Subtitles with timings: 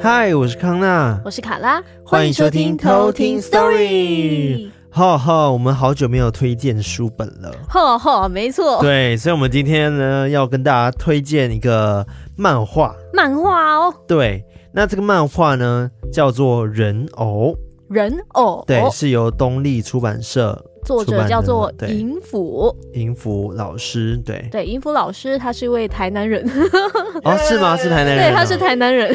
[0.00, 4.70] 嗨，我是康娜，我是卡拉，欢迎收听偷听 Story。
[4.90, 7.52] 哈哈，我们好久没有推荐书本了。
[7.68, 8.80] 哈哈，没错。
[8.80, 12.06] 对，所以，我们今天呢，要跟大家推荐一个
[12.36, 12.94] 漫画。
[13.12, 13.92] 漫画哦。
[14.06, 17.52] 对，那这个漫画呢，叫做《人偶》。
[17.88, 18.62] 人偶。
[18.66, 20.64] 对，是由东立出版社。
[20.84, 24.46] 作者叫做银府，银府老师，对。
[24.50, 26.42] 对，银府老师，他是一位台南人，
[27.24, 27.76] 哦，是吗？
[27.76, 29.10] 是台南人，对，他是台南人，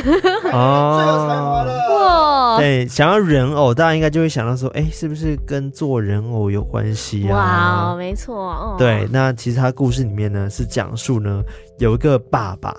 [0.52, 7.92] 哦，最有才华了，哇，对，想要人偶，大家应该就会想到说，哎，是不是跟做人偶有关系啊？
[7.92, 11.44] 哇，没错，哦，对，那其实他故事里面呢，是讲述呢，
[11.80, 12.76] 有一个爸爸。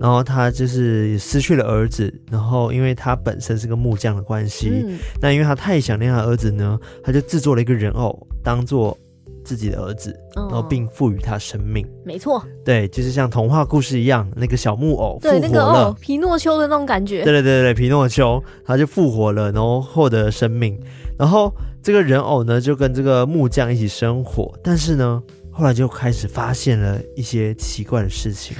[0.00, 8.96] 然后他就是失去了儿子，然后因为他本身是个木匠的关系，嗯、那因为他太想念他儿子呢，他就制作了一个人偶当做
[9.44, 11.86] 自己的儿子，哦、然后并赋予他生命。
[12.04, 17.22] 没错，对，就是像童话故事一样，那个小木偶复活了，对，那个哦，皮诺丘的那种感觉。
[17.22, 20.78] 对对对对，皮诺丘他就复活了，然后获得生命。
[21.18, 21.50] 然后
[21.82, 28.54] 这个人偶呢，就跟这个木匠一起生活，但是呢，后来就开始发现了一些奇怪的事情。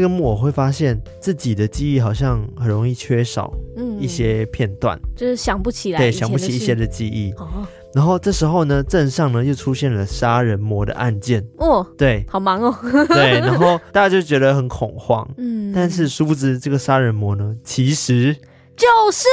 [0.00, 3.52] 这个木偶会发现自己的记忆好像很容易缺少，
[4.00, 7.30] 一些片段，嗯、就是想不起来，对，想不起一些的记忆。
[7.32, 11.46] 哦、然后这时候呢，镇上呢又出现了杀人魔的案件。
[11.58, 12.74] 哦，对，好忙哦。
[13.12, 15.28] 对，然后大家就觉得很恐慌。
[15.36, 18.34] 嗯，但是殊不知这个杀人魔呢，其实
[18.74, 19.28] 就是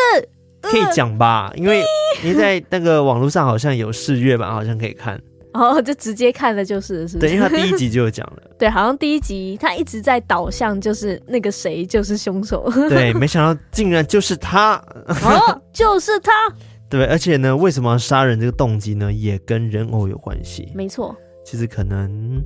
[0.61, 1.81] 可以讲吧，呃、因为
[2.21, 5.17] 你在那个网络上好像有试阅版，好像可以看。
[5.57, 7.27] 哦，就直接看了就是，是不是？
[7.27, 8.43] 对，因为他第一集就有讲了。
[8.59, 12.69] 对，好像第一集他一直在导向，就是那个谁就是凶手。
[12.89, 14.75] 对，没想到竟然就是他。
[15.07, 16.31] 哦，就是他。
[16.89, 20.71] 对，而且呢，为什么要杀人这个动机呢，也跟人偶有关系。
[20.73, 21.15] 没错。
[21.43, 22.41] 其实可能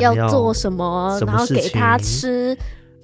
[0.00, 2.56] 要做什么，然后给他吃。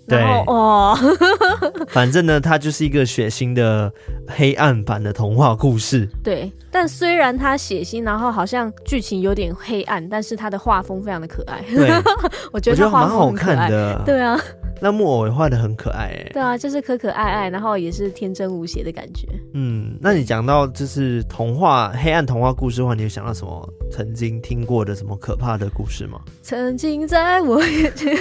[0.09, 0.97] 对哦，
[1.89, 3.93] 反正呢，它就是一个血腥的
[4.29, 6.09] 黑暗版的童话故事。
[6.25, 11.63] 对，但虽然它血腥，然后好像剧情有点黑暗，但是它的画风非常的可爱。
[11.69, 11.91] 对，
[12.53, 14.03] 我觉得蛮好看的。
[14.07, 14.39] 对啊。
[14.81, 19.27] 那木偶也画的很可爱哎，对啊，就是可可爱爱，然后也是天真无邪的感觉。
[19.55, 26.21] 嗯，那你讲到就是童话黑暗童话故事的话，你有想到什么曾经听过的什么可怕的故事吗？
[26.43, 28.15] 曾经在我眼前，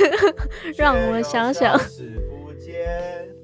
[0.75, 1.79] 让我想想。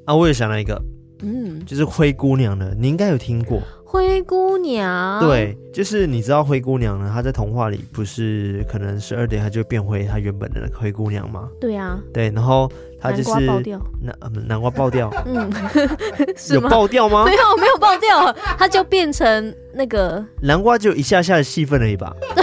[0.06, 0.82] 啊，我也想到一个，
[1.22, 3.62] 嗯，就是灰姑娘的，你应该有听过。
[3.94, 11.48] 灰姑娘，对，就是你知道灰姑娘呢，她在童话里不是可能十二点她就变回她原本的那个灰姑娘吗？
[11.62, 12.68] 对啊，对，然后
[13.00, 15.48] 她就是南瓜爆掉，南南瓜爆掉， 嗯，
[16.50, 17.24] 有爆掉吗？
[17.26, 22.12] 没有，没有爆掉，她就变成那个南瓜，就一下下的戏份了一把，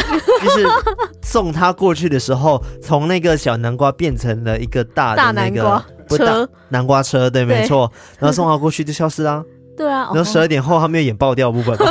[0.41, 0.65] 就是
[1.21, 7.91] 送她过去的时候，从那个小南瓜变成了一个大的那个大南瓜车，南瓜车，对，对没错，
[8.21, 9.45] 然后送她过去就消失啦。
[9.81, 11.91] 对啊，然后十二点后他没有演爆掉的部分吗？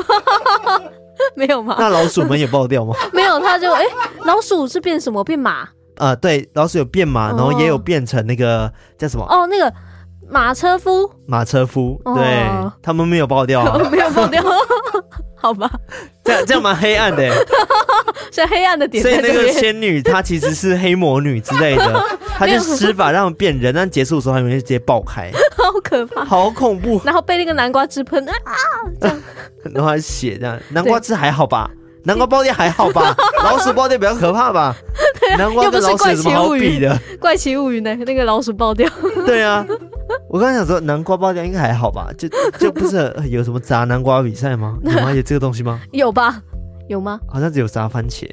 [1.36, 1.76] 没有吗？
[1.80, 2.94] 那老鼠们也爆掉吗？
[3.12, 3.84] 没有，他就哎，
[4.26, 5.24] 老鼠是变什么？
[5.24, 5.68] 变马？
[5.98, 9.26] 呃，对，老鼠有变马，然后也有变成那个叫什么？
[9.28, 9.74] 哦，那个
[10.30, 11.10] 马车夫。
[11.28, 12.48] 马车夫，对，
[12.84, 14.44] 他们没有爆掉， 没有爆掉，
[15.36, 15.68] 好吧？
[16.24, 17.34] 这样这样蛮黑暗的，
[18.31, 19.01] 是黑暗的点。
[19.03, 22.03] 所以那个仙女她其实是黑魔女之类的，
[22.38, 25.31] 她就施法让变人，但结束的时候他们就直接爆开。
[25.57, 27.01] 好可怕，好恐怖！
[27.03, 28.34] 然后被那个南瓜汁喷啊，
[29.00, 29.22] 这样，
[29.73, 30.57] 然后还血这样。
[30.69, 31.69] 南瓜汁还好吧？
[32.03, 33.13] 南瓜爆掉还好吧？
[33.44, 34.75] 老鼠爆掉比较可怕吧？
[35.38, 36.97] 南瓜跟老鼠有什么好比的？
[37.19, 37.94] 怪奇物语呢？
[38.06, 38.90] 那个老鼠爆掉。
[39.25, 39.66] 对啊，
[40.29, 42.07] 我刚才想说南瓜爆掉应该还好吧？
[42.17, 44.78] 就就不是有什么砸南瓜比赛吗？
[44.81, 45.11] 有吗？
[45.13, 45.81] 有这个东西吗？
[45.91, 46.41] 有吧？
[46.90, 47.20] 有吗？
[47.28, 48.28] 好像只有炸番茄。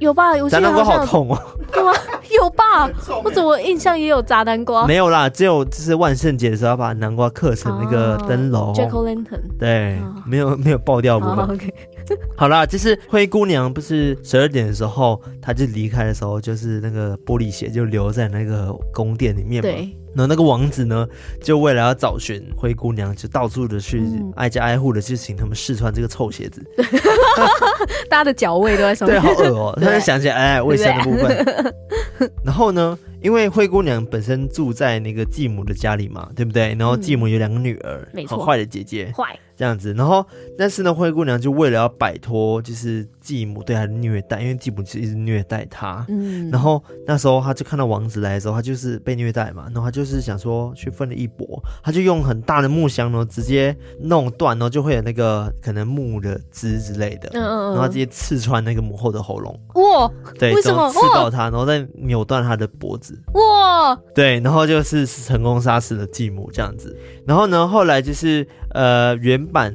[0.00, 0.36] 有吧？
[0.36, 1.38] 有炸南瓜好痛哦。
[1.72, 1.92] 对吗，
[2.30, 2.90] 有吧？
[3.24, 4.84] 我怎么印象也有炸南瓜？
[4.88, 8.74] 没有啦，只有就是万圣节的时候要把南瓜刻成那个灯笼。
[8.74, 9.40] Jack O' Lantern。
[9.58, 11.44] 对，没有没有爆掉部分。
[11.48, 11.72] OK。
[12.36, 19.70] 好啦，就是灰姑娘不是十二点的时候，她就离开的时候，就是那个玻璃鞋就留在那个宫殿里面嘛。
[19.70, 19.96] 对。
[20.14, 21.06] 然后那个王子呢，
[21.42, 24.02] 就为了要找寻灰姑娘，就到处的去
[24.36, 26.62] 挨家挨户的去请他们试穿这个臭鞋子，
[28.08, 29.20] 大家的脚味都在上面。
[29.20, 29.74] 对，好恶哦！
[29.80, 31.74] 突然想起来，哎，卫生的部分。
[32.44, 36.74] 然后呢，因为灰姑娘本身住在那个继母的家里嘛，对不对？
[36.78, 39.36] 然后继母有两个女儿，没错，坏的姐姐，坏。
[39.56, 40.26] 这样子，然后
[40.58, 60.90] 但是呢，灰姑娘就为了要摆脱就是继母对她的虐待，因为继母就一直虐待她，嗯，然后那时候她就看到王子来的时候，她就是被虐待嘛，然后她就是想说去奋了一搏，她就用很大的木箱呢直接弄断，然后就会有那个可能木的枝之类的，嗯嗯嗯，然后直接刺穿那个母后的喉咙，哇，对，为什么？
[60.90, 66.94] 刺到她，然后再扭断她的脖子，哇，对，然后就是成功杀死了继母这样子，
[67.26, 69.42] 然后呢，后来就是呃原。
[69.54, 69.72] 版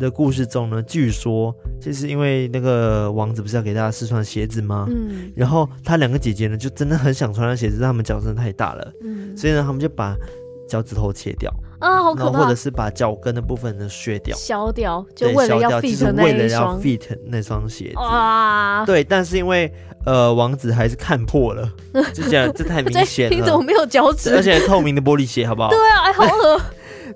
[0.00, 4.86] 的故事中呢，据说就是因为那个王子不是要给大家试穿鞋子吗？
[4.88, 10.16] 嗯，然后他两个姐姐呢，就真的很想穿那鞋子，但他们脚真的太大了，嗯，所以呢，他们就把
[10.68, 19.72] 脚趾头切掉啊，好可怕，或者是把脚跟的部分呢削掉、削掉，就为了要 fit 就是为了要 fit 那双鞋子啊，对，但是因为
[20.04, 21.68] 呃，王子还是看破了，
[22.14, 24.34] 就这样，这太明显了， 你怎么没有脚趾？
[24.34, 25.70] 而且透明的玻璃鞋，好不好？
[25.70, 26.60] 对啊，哎，好恶。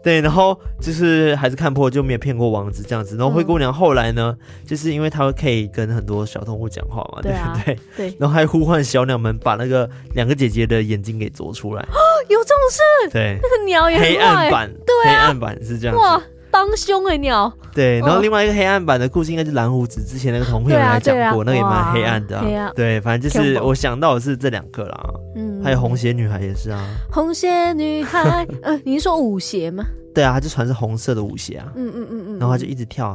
[0.02, 3.16] 对，然后就是还是看破，就没有骗过王子这样子。
[3.16, 7.78] 然后灰姑娘后来呢，嗯、就是因为她可以跟很多小动物讲话嘛，对不、啊、对？
[7.96, 8.16] 对。
[8.18, 11.82] 然后还呼唤小鸟们把那个两个姐姐的眼睛给啄出来。
[11.82, 13.10] 哦，有这种事？
[13.12, 16.02] 对，那个鸟也很黑暗版，对、啊，黑暗版是这样子。
[16.02, 16.20] 哇，
[16.52, 17.52] 帮凶哎鸟。
[17.74, 22.44] 对，然后另外一个黑暗版的故事应该是蓝胡子之前那个同朋友来讲过，啊啊、那个也蛮黑暗的、啊。
[22.44, 22.72] 黑暗。
[22.76, 25.14] 对，反正就是我想到的是这两个啦。
[25.34, 25.60] 嗯。
[25.64, 26.86] 还有红鞋女孩也是啊。
[27.10, 29.84] 红鞋女孩，呃， 你是说舞鞋吗？
[30.14, 33.08] 对啊，她就穿是红色的舞鞋啊，嗯嗯嗯嗯，然后她就一直跳，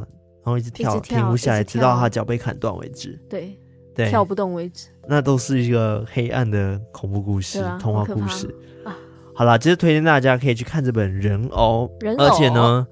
[0.44, 3.20] 然后一直跳，停不下来，直到她脚被砍断为止。
[3.30, 3.56] 对
[3.94, 4.88] 对，跳不动为止。
[5.08, 8.54] 那都是一个黑暗的恐怖故事，童话故事。
[9.36, 11.88] 好啦，其实推荐大家可以去看这本《人偶》，
[12.18, 12.88] 而且呢，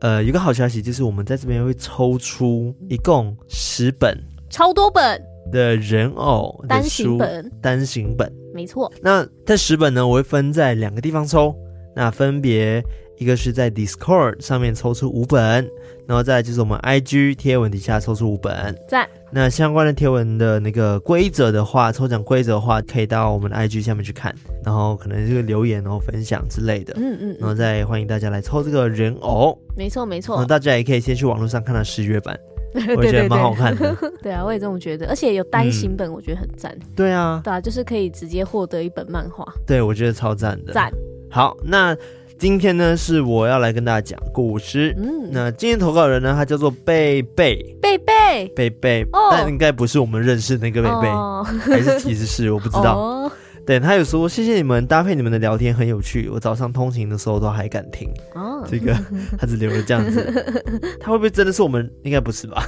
[0.00, 4.18] 呃，有个好消息就是我们在这边会抽出一共十本，
[4.48, 8.90] 超多本的人偶单行本，单行本，没错。
[9.02, 11.54] 那这十本呢，我会分在两个地方抽，
[11.94, 12.82] 那分别。
[13.20, 15.70] 一个是在 Discord 上面抽出五本，
[16.06, 18.74] 然后再来就是我们 IG 贴文底下抽出五本。
[18.88, 19.06] 赞。
[19.30, 24.34] 那相关的贴文的那个规则的话，抽奖规则的话，可以到我们的 IG 下面去看，
[24.64, 26.94] 然后可能这个留言然后分享之类的。
[26.96, 27.36] 嗯嗯。
[27.38, 29.54] 然后再欢迎大家来抽这个人偶。
[29.76, 30.36] 没错没错。
[30.36, 32.40] 然后大家也可以先去网络上看到十月版，
[32.96, 33.94] 我觉得蛮好看的。
[34.22, 36.74] 对啊，我也这么觉得，而且有单行本，我觉得很赞。
[36.96, 37.42] 对啊。
[37.44, 39.46] 对啊，就是可以直接获得一本漫画。
[39.66, 40.72] 对，我觉得超赞的。
[40.72, 40.90] 赞。
[41.30, 41.94] 好，那。
[42.40, 44.96] 今天呢，是我要来跟大家讲故事。
[44.96, 52.96] 嗯，那今天投稿人呢，他叫做贝贝，贝贝，贝贝，但应该不是我们认识那个贝贝，哦、还是其实是我不知道。
[52.96, 53.32] 哦、
[53.66, 58.08] 对，他有说，谢谢你们搭配你们的聊天很有趣，我早上通勤的时候都还敢听。
[58.34, 58.96] 哦，这个
[59.38, 60.56] 他只留了这样子，
[60.98, 61.92] 他会不会真的是我们？
[62.04, 62.64] 应该不是吧？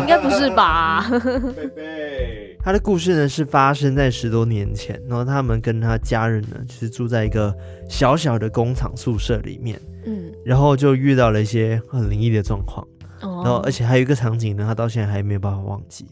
[0.00, 1.08] 应该不是吧？
[1.54, 2.43] 贝贝。
[2.64, 7.54] 他的故事呢，是发生在十多年前，然后他们跟他家人呢，就是住在一个
[7.90, 12.82] 小小的工厂宿舍里面，嗯，然后就遇到了一些很灵异的状况，
[13.20, 16.06] 哦，然后而且还有一个场景呢，他到现在还没有办法忘记。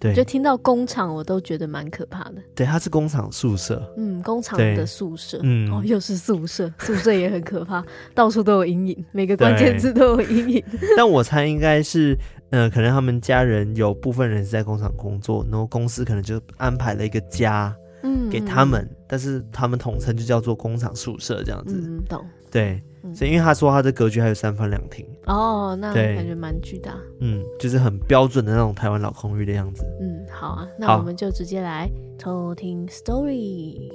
[0.00, 2.34] 对，就听到工厂，我都觉得蛮可怕的。
[2.54, 3.82] 对，它是工厂宿舍。
[3.96, 5.40] 嗯，工厂的宿舍。
[5.42, 7.84] 嗯，哦，又是宿舍， 宿舍也很可怕，
[8.14, 10.64] 到处都有阴影，每个关键字都有阴影。
[10.96, 12.16] 但我猜应该是，
[12.50, 21.74] 呃，可能他们家人有部分人是在工厂工作，然后公司可能就安排了一个家，嗯，给他们，但是他们统称就叫做工厂宿舍这样子。
[21.76, 22.24] 嗯，懂。
[22.50, 22.82] 对。
[23.14, 26.94] 所以，因为他说他的格局还有三房两厅哦，那感觉蛮巨大。
[27.20, 29.84] 嗯，就是很标准的那种台湾老公寓的样子。
[30.00, 33.88] 嗯，好啊，那我们就直接来偷听 story。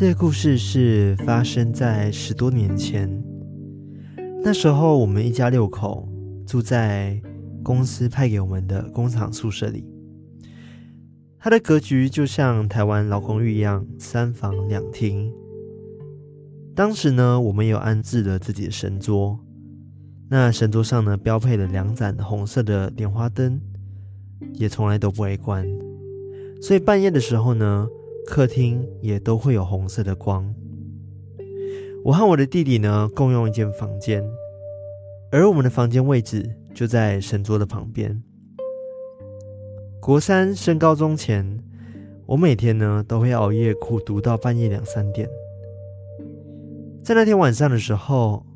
[0.00, 3.06] 这个故事是发生在十多年前。
[4.42, 6.08] 那时候，我们一家六口
[6.46, 7.20] 住在
[7.62, 9.84] 公司派给我们的工厂宿舍里。
[11.38, 15.30] 它的格局就像台湾老公寓一样，三房两厅。
[16.74, 19.38] 当时呢，我们有安置了自己的神桌，
[20.30, 23.60] 那神桌上呢，标配了两盏红色的莲花灯，
[24.54, 25.68] 也从来都不会关。
[26.62, 27.86] 所以半夜的时候呢，
[28.30, 30.54] 客厅也都会有红色的光。
[32.04, 34.24] 我和我的弟弟呢，共用一间房间，
[35.32, 38.22] 而我们的房间位置就在神桌的旁边。
[40.00, 41.58] 国三升高中前，
[42.24, 45.28] 我每天呢都会熬夜苦读到半夜两三点。
[47.02, 48.46] 在那天晚上的时候，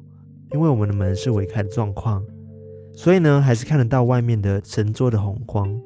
[0.52, 2.24] 因为我们的门是微开的状况，
[2.92, 5.76] 所以呢还是看得到外面的神桌的红光。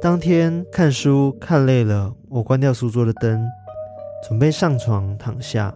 [0.00, 3.44] 当天看书看累了，我关掉书桌的灯，
[4.28, 5.74] 准备上床躺下。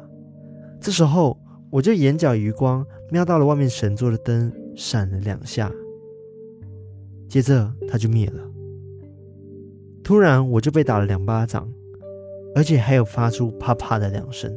[0.81, 1.37] 这时候，
[1.71, 5.73] 我就眼角余光瞄到了外面神座的灯闪了两下，
[7.29, 8.41] 接着它就灭了。
[10.05, 11.69] 突然，我就被打了两巴掌，
[12.55, 14.55] 而且还有发出啪啪的两声，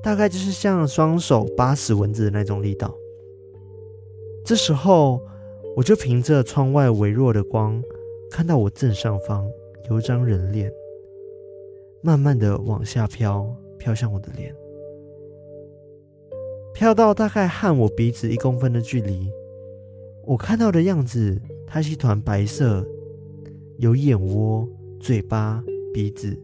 [0.00, 2.94] 大概就是像双手扒死蚊子的那种力道。
[4.44, 5.20] 这时候，
[5.76, 7.82] 我就凭着窗外微弱的光，
[8.30, 9.50] 看到我正上方
[9.88, 10.70] 有一张人脸，
[12.02, 13.46] 慢慢的往下飘，
[13.78, 14.54] 飘向我的脸，
[16.74, 19.30] 飘到大概和我鼻子一公分的距离。
[20.24, 22.86] 我看到的样子，它是一团白色。
[23.78, 24.66] 有眼窝、
[24.98, 26.34] 嘴巴、鼻子，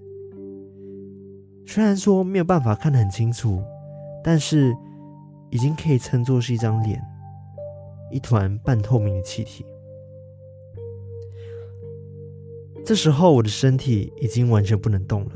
[1.64, 3.62] 虽然说没有办法看得很清楚，
[4.22, 4.70] 但是
[5.50, 7.02] 已经可以称作是一张脸，
[8.10, 9.64] 一团半透明的气体。
[12.84, 15.32] 这时候我的身体已经完全不能动了，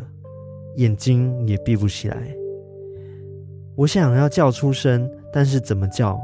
[0.77, 2.37] 眼睛也闭不起来。
[3.77, 6.19] 我想要叫出声，但是怎么叫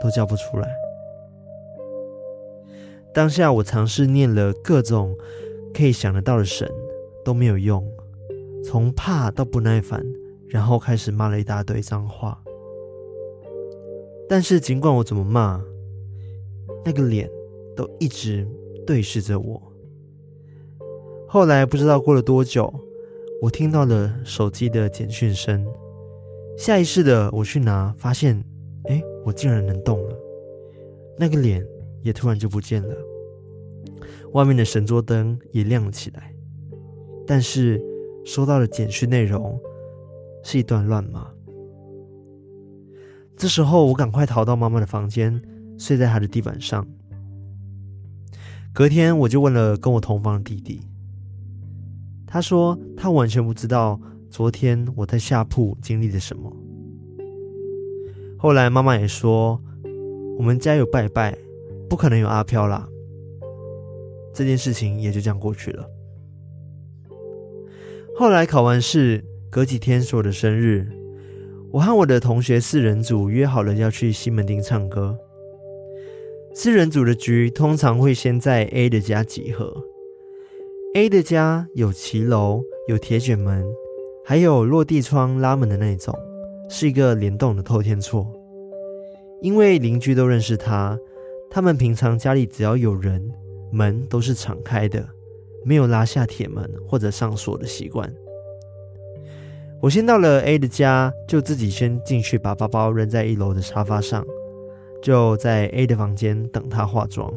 [0.00, 0.68] 都叫不出来。
[3.12, 5.16] 当下我尝试念了各种
[5.74, 6.70] 可以想得到的神，
[7.24, 7.84] 都没有用，
[8.64, 10.04] 从怕到不耐烦，
[10.48, 12.40] 然后开始骂了一大堆脏话。
[14.28, 15.60] 但是尽管我怎么骂，
[16.84, 17.28] 那个脸
[17.76, 18.46] 都一直
[18.86, 19.71] 对视着我。
[21.32, 22.70] 后来不知道过了多久，
[23.40, 25.66] 我听到了手机的简讯声，
[26.58, 28.38] 下意识的我去拿，发现，
[28.84, 30.14] 哎，我竟然能动了，
[31.18, 31.66] 那个脸。
[32.02, 32.94] 也突然就不见了，
[34.32, 36.34] 外面的神桌灯也亮了起来，
[37.26, 37.80] 但是
[38.26, 39.58] 收到的简讯内容
[40.42, 41.28] 是一段乱码。
[43.38, 45.40] 这时候我赶快逃到妈妈的房间，
[45.78, 46.86] 睡在她的地板上。
[48.74, 50.82] 隔天我就问了跟我同房的弟弟，
[52.32, 56.50] 他说他完全不知道昨天我在下铺经历了什么。
[58.38, 59.60] 后来妈妈也说，
[60.38, 61.36] 我们家有拜拜。
[61.90, 62.88] 不可能有阿飘啦，
[64.32, 65.86] 这件事情也就这样过去了。
[68.16, 70.88] 后来考完试，隔几天是我的生日，
[71.70, 75.18] 我和我的同学四人组约好了要去西门町唱歌。
[76.54, 79.84] 四人组的局通常会先在 A 的家集合。
[80.94, 83.64] A 的家有骑楼，有铁卷门，
[84.26, 86.14] 还有落地窗拉门的那种，
[86.68, 88.30] 是一个联动的透天厝。
[89.40, 90.98] 因为邻居都认识他。
[91.50, 93.26] 他们平常家里只要有人，
[93.70, 95.08] 门都是敞开的，
[95.64, 98.12] 没有拉下铁门或者上锁的习惯。
[99.80, 104.22] 我先到了 A 的家，就自己先进去把包包扔在一楼的沙发上，
[105.02, 107.32] 就在 A 的房间等他化妆。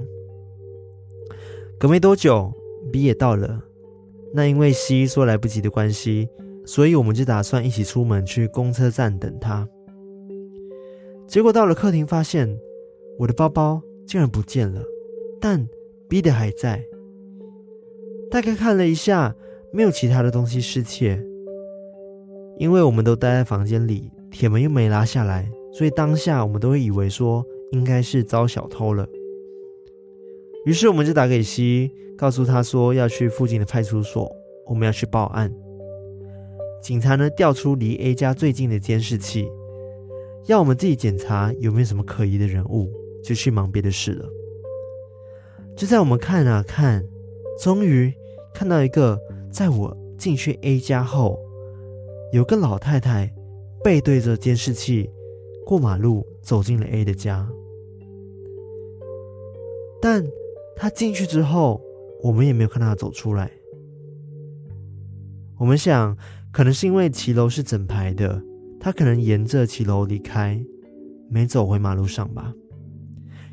[1.79, 2.51] 隔没多久
[2.95, 3.61] ，B 也到了，
[4.33, 6.29] 那因为西说来不及的关系，
[6.65, 9.67] 所以我们就打算一起出门去公车站等他。
[11.27, 12.57] 结果到了客厅，发现
[13.19, 13.81] 我的包包。
[14.07, 14.83] 竟然不见了，
[15.41, 15.67] 但
[16.07, 16.85] B 的还在。
[18.29, 19.35] 大概看了一下，
[19.73, 21.19] 没有其他的东西失窃。
[22.59, 29.07] 因为我们都待在房间里，铁门又没拉下来，所以当下我们都会以为说应该是遭小偷了。
[30.65, 34.29] 于是我们就打给 C，告诉他说要去附近的派出所，
[34.65, 35.53] 我们要去报案。
[36.81, 39.47] 警察呢，调出离 A 家最近的监视器，
[40.47, 42.91] 要我们自己检查有没有什么可疑的人物。
[43.25, 44.29] 就去忙别的事了。
[45.75, 47.03] 就在我们看啊看，
[47.59, 48.13] 终于
[48.53, 49.19] 看到一个，
[49.51, 51.39] 在我进去 A 家后，
[52.31, 53.33] 有个老太太
[53.83, 55.09] 背对着监视器
[55.65, 57.49] 过马路走进了 A 的家。
[59.99, 60.23] 但
[60.75, 61.81] 他进去之后，
[62.21, 63.49] 我们也没有看到她走出来。
[65.57, 66.17] 我们想，
[66.51, 68.41] 可能是因为骑楼是整排的，
[68.79, 70.61] 他可能沿着骑楼离开，
[71.29, 72.53] 没走回马路上吧。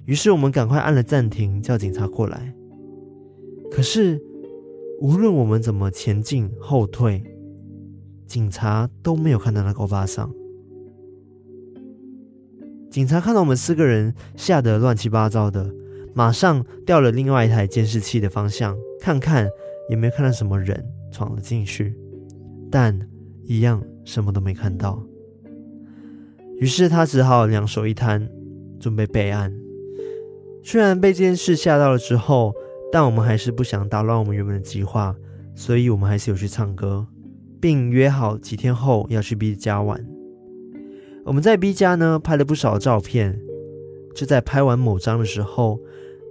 [0.05, 2.53] 于是我们赶快按了暂停，叫警察过来。
[3.71, 4.21] 可是
[5.01, 7.23] 无论我们怎么前进后退，
[8.27, 10.33] 警察都没有看到那个巴桑。
[12.91, 15.73] 警察看到我们四个人吓得乱七八糟的，
[16.15, 19.49] 马上调了另外一台监视器的方向，看看
[19.89, 21.95] 也没有看到什么人闯了进去，
[22.71, 22.99] 但
[23.45, 25.03] 一样什么都没看到。
[26.59, 28.29] 于是他只好两手一摊，
[28.79, 29.53] 准备备案。
[30.63, 32.55] 虽然被这件事吓到了之后，
[32.93, 35.17] 但我们还是不想打乱我们原本的计划，
[35.57, 37.07] 所以我们还是有去唱歌，
[37.61, 40.07] 并约好几天后要去 B 家玩。
[41.25, 43.41] 我们在 B 家呢拍了不少照片，
[44.15, 45.81] 就在拍完某张的时候，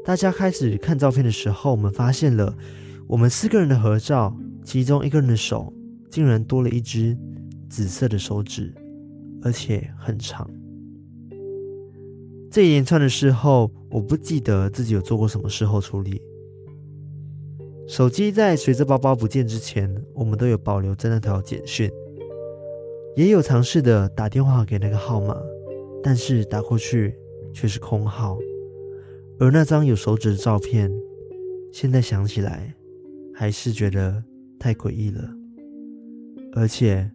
[0.04, 2.56] 大家开始看照片的时候，我们发现了
[3.08, 5.72] 我们四个人的合照，其中一个人的手
[6.10, 7.16] 竟然多了一只
[7.70, 8.74] 紫色的手指，
[9.44, 10.50] 而且很长。
[12.50, 16.20] 这一连串的事后，我不记得自己有做过什么事后处理。
[17.88, 21.92] 手机在随着包包不见之前，我们都有保留在那条简讯，
[23.16, 25.38] 也有尝试的打电话给那个号码，
[26.02, 27.16] 但是打过去
[27.54, 28.38] 却是空号。
[29.42, 30.92] 而那张有手指的照片，
[31.74, 32.72] 现在想起来
[33.34, 34.24] 还是觉得
[34.60, 35.28] 太诡异了。
[36.54, 37.10] 而且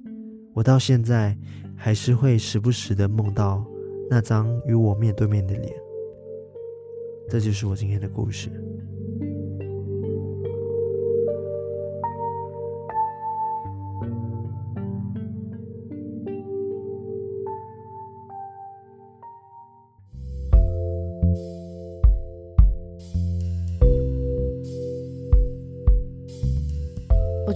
[0.52, 1.38] 我到现在
[1.76, 3.64] 还是会时不时的梦到
[4.10, 5.72] 那张与我面对面的脸。
[7.28, 8.50] 这就是我今天的故事。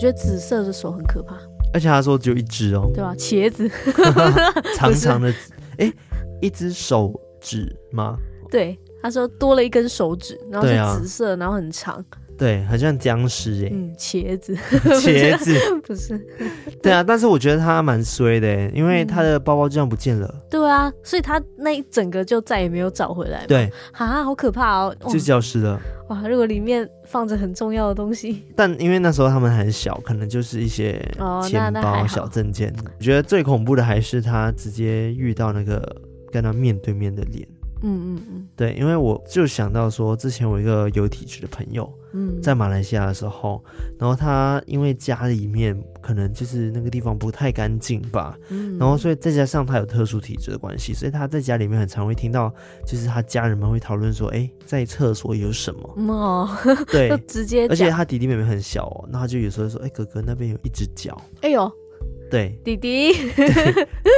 [0.00, 1.36] 觉得紫色的手很可怕，
[1.74, 3.14] 而且他说只有一只哦，对吧？
[3.16, 3.70] 茄子，
[4.76, 5.32] 长长的，
[5.78, 5.92] 哎
[6.40, 8.16] 一只手指吗？
[8.50, 12.02] 对，他说多了一根手指，然后是紫色，啊、然后很长。
[12.40, 13.68] 对，很像僵尸哎。
[13.70, 14.56] 嗯，茄子，
[14.98, 15.54] 茄子
[15.86, 16.18] 不是。
[16.82, 20.42] 对啊，但是我觉得他蛮衰的，因为他的包包就这样不见了。
[20.48, 23.44] 对啊，所以他那一整个就再也没有找回来。
[23.46, 25.78] 对，啊，好可怕哦，就消失了。
[26.08, 30.92] 哇，如果里面放着很重要的东西，但因为那时候他们很小，可能就是一些
[31.46, 32.74] 钱包、小证件。
[32.98, 35.94] 我觉得最恐怖的还是他直接遇到那个
[36.32, 37.46] 跟他面对面的脸。
[37.82, 43.62] 嗯嗯嗯，对，因为我就想到说，之前我一个有体质的朋友，嗯，在马来西亚的时候，
[43.98, 52.52] 然后他因为家里面可能就是那个地方不太干净吧，嗯，然后所以再加上他有特殊体质的关系，所以他在家里面很常会听到，
[52.86, 56.14] 就是他家人们会讨论说，哎，在厕所有什么？
[56.14, 56.48] 哦，
[56.90, 61.70] 对， 直接，而且他弟弟妹妹很小哦，那他就有时候说，哎，哥哥那边有一只脚，哎呦。
[62.30, 63.12] 对，弟弟，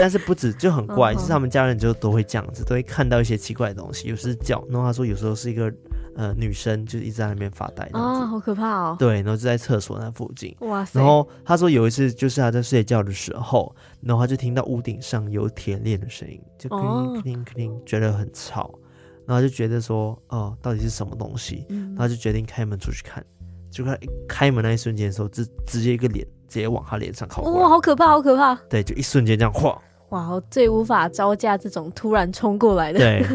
[0.00, 5.72] 但是不止就很怪，就是他们家人就都会这样子，都会看到一些奇怪的东西，有时叫，然后他说有时候是一个
[6.14, 8.96] 呃女生，就一直在那边发呆，啊，好可怕哦。
[8.98, 11.00] 对，然后就在厕所那附近，哇塞。
[11.00, 18.78] 然后他说有一次就是他在睡觉的时候，然后他就听到屋顶上有铁链的声音，就叮叮叮叮，觉得很吵，
[19.26, 21.64] 然后就觉得说哦，到底是什么东西？
[21.68, 23.24] 然后就决定开门出去看，
[23.70, 26.26] 就他一开门那一瞬间的时候，直直接一个脸。
[26.52, 28.54] 直接往他脸上靠过来，哇，好可怕，好可怕！
[28.68, 32.98] 对，就一瞬间这样晃，哇，我最无法招架这种突然冲过来的。
[32.98, 33.26] 对，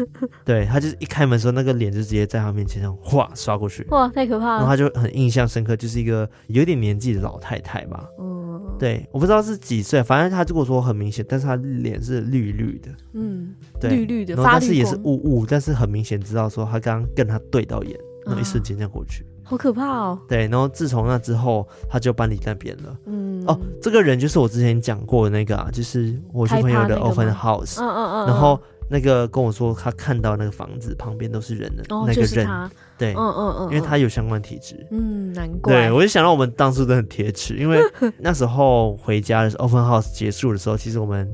[0.44, 4.58] 对他就是一开门的时候，那个脸就直接在他面前这样哗刷过去，哇，太可怕了。
[4.58, 8.04] 然后他就很印象深刻，就是一个有点年纪的老太太吧。
[8.20, 19.26] 嗯，对，我不知道是几岁，反正他如果说很明显，但是他脸是绿绿的，嗯，对，绿绿的，然后但是也是雾雾，但是很明显知道说他刚刚跟他对到眼，那一瞬间这样过去。
[19.48, 20.18] 好可怕哦！
[20.28, 22.94] 对，然后自从那之后，他就搬离那边了。
[23.06, 27.80] 嗯，哦，这个人就是我之前讲过的那个啊，就是我去朋友的 open house。
[27.80, 28.26] 嗯嗯嗯。
[28.26, 32.70] 然后那个跟我说，他看到那个房子旁边都是人的那个人。
[32.98, 34.86] 对，嗯嗯嗯，因为他有相关体质。
[34.90, 35.72] 嗯，难怪。
[35.72, 37.80] 对，我就想到我们当初都很铁齿，因为
[38.20, 41.26] 那时候回家的时候，open house 结束的时候，其实我们。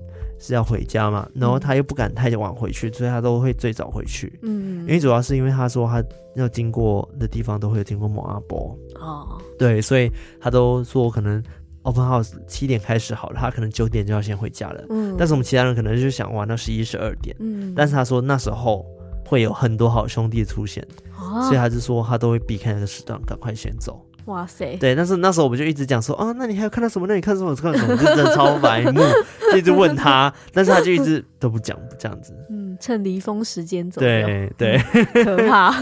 [0.46, 4.38] 是要回家嘛，然后他又不敢太晚回去，所以他都会最早回去。
[4.42, 6.04] 嗯，因为主要是因为他说他
[6.34, 11.42] 要经过的地方都会有经过某阿波哦，对，所以他都说可能
[11.84, 14.84] open house 七点开始好了，他可能九点就要先回家了。
[14.90, 17.34] 嗯，但是我们其他人可能就想玩到十一十二点。
[17.40, 18.84] 嗯，但是他说那时候
[19.24, 20.86] 会有很多好兄弟出现，
[21.18, 24.04] 哦，所以他就说他都会避开那个时段，赶快先走。
[24.26, 24.76] 哇塞！
[24.76, 27.06] 对，但是那时候我们就一直讲说，啊，那你还有看到什么？
[27.06, 27.54] 那你看什么？
[27.54, 27.94] 看什么？
[27.96, 29.00] 就真的超白目，
[29.52, 32.32] 就一直问他，但是他就一直 都不讲，这样子。
[32.48, 34.00] 嗯，趁离峰时间走。
[34.00, 34.78] 对对，
[35.24, 35.74] 可怕。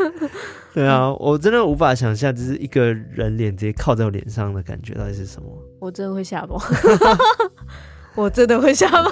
[0.72, 5.48] 对啊，我真的无法想象，就是一个人脸直接靠在我脸上的感觉到底是什么。
[5.78, 6.60] 我真的会吓到。
[8.16, 9.10] 我真的会吓到，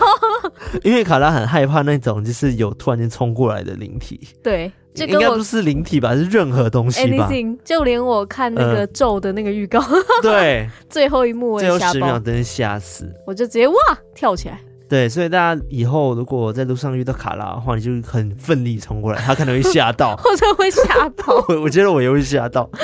[0.84, 4.28] 因为卡拉很害怕那种就是有突然间冲过来的灵体。
[4.42, 4.72] 对。
[4.94, 7.28] 应该不是灵体吧，是任何东西吧。
[7.28, 9.86] Anything, 就连我看那个咒的那个预告，呃、
[10.22, 13.74] 对， 最后一幕我也吓爆，最后十秒真的吓死，我就直接哇
[14.14, 14.58] 跳起来。
[14.88, 21.42] 对，所以大家以后如果在路上遇到卡拉的话，你就很奋力冲过来，他可能会吓到， 或者会吓到。
[21.48, 22.80] 我我觉得我也会吓到，很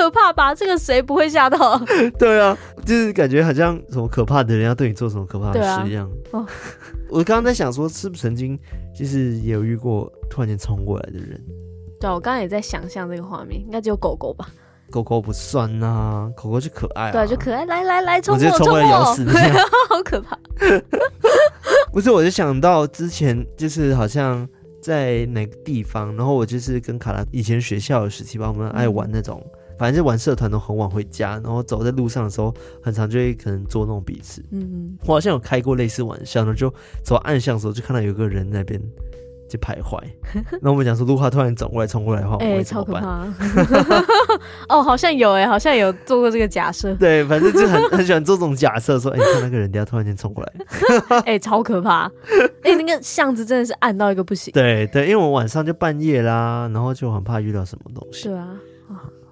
[0.00, 0.54] 可怕吧？
[0.54, 1.78] 这个谁不会吓到？
[2.18, 6.10] 对啊，就是感觉好像什么可怕的人要对你做什么可怕的事一样。
[6.32, 6.46] 啊哦、
[7.10, 8.58] 我刚刚在想说，是不是曾经
[8.96, 11.40] 就是也有遇过突然间冲过来的人？
[12.00, 14.48] 对，我刚刚也在想象这个画面，应该只有狗狗吧？
[14.90, 17.64] 狗狗不算呐、啊，狗狗就可爱、啊，对，就可爱。
[17.66, 19.30] 来来来，冲过，冲过来咬死你，
[19.88, 20.36] 好可怕！
[21.92, 24.48] 不是，我就想到之前就是好像
[24.82, 34.42] 在哪个地方，然后我就是跟卡拉以前学校的时期吧，我们爱玩那种，嗯、反正就玩社团都很晚回家，然后走在路上的时候，很常就会可能捉弄彼此。
[34.50, 36.70] 嗯嗯，我好像有开过类似玩笑，然后就
[37.02, 38.78] 走暗巷的时候，就看到有个人在那边。
[39.48, 39.98] 就徘徊，
[40.62, 43.26] 那我们讲说，如果他突然走过来、冲过来的话，哎、欸，超可怕！
[44.70, 46.94] 哦，好像有哎，好像有做过这个假设。
[46.94, 50.52] 对，反正就很很喜欢做这种假设，说，哎、看那个人，等下突然间冲过来，
[51.26, 52.04] 哎、欸，超可怕！
[52.62, 54.52] 哎、欸，那个巷子真的是暗到一个不行。
[54.52, 58.28] 对对，因为我晚上就半夜啦，然后就很怕遇到什么东西。
[58.28, 58.46] 对啊。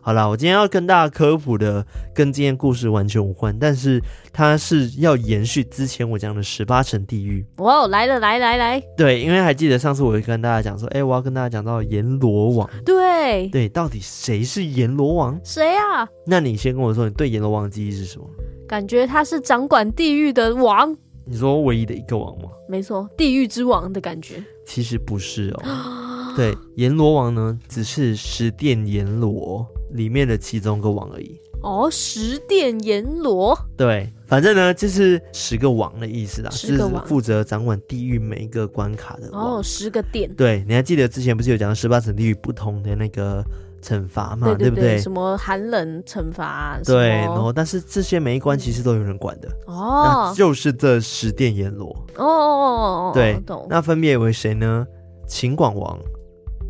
[0.08, 7.44] 好啦，我今天要跟大家科普的跟今天故事完全无关，但是它是要延续之前我讲的十八层地狱。
[7.58, 12.70] 哇，来了，来来来，对，因为还记得上次我会跟大家讲说，哎、欸，我要跟大家讲到阎罗王。
[12.86, 15.38] 对对，到底谁是阎罗王？
[15.44, 16.08] 谁啊？
[16.26, 18.26] 那你先跟我说，你对阎罗王的记忆是什么？
[18.66, 20.96] 感觉他是掌管地狱的王。
[21.26, 22.48] 你说唯一的一个王吗？
[22.66, 24.42] 没错，地狱之王的感觉。
[24.64, 26.32] 其实不是哦。
[26.34, 40.32] 对，阎罗王呢，只是十殿阎罗里面的其中一个王而已哦，十殿阎罗，对，反正呢就是十个王的意思啦，是负责掌管地狱每一个关卡的哦，十个殿。
[40.36, 43.44] 对，你还记得之前不是有讲十八层地狱不同的那个
[43.82, 44.54] 惩罚嘛？
[44.54, 44.98] 对，不对？
[44.98, 46.78] 什么寒冷惩罚？
[46.84, 53.66] 对，然后但是这些每一关其实都有人管的哦，就是这十殿阎罗哦，哦，哦，哦，对，懂。
[53.68, 54.86] 那分别为谁呢？
[55.26, 55.98] 秦广王、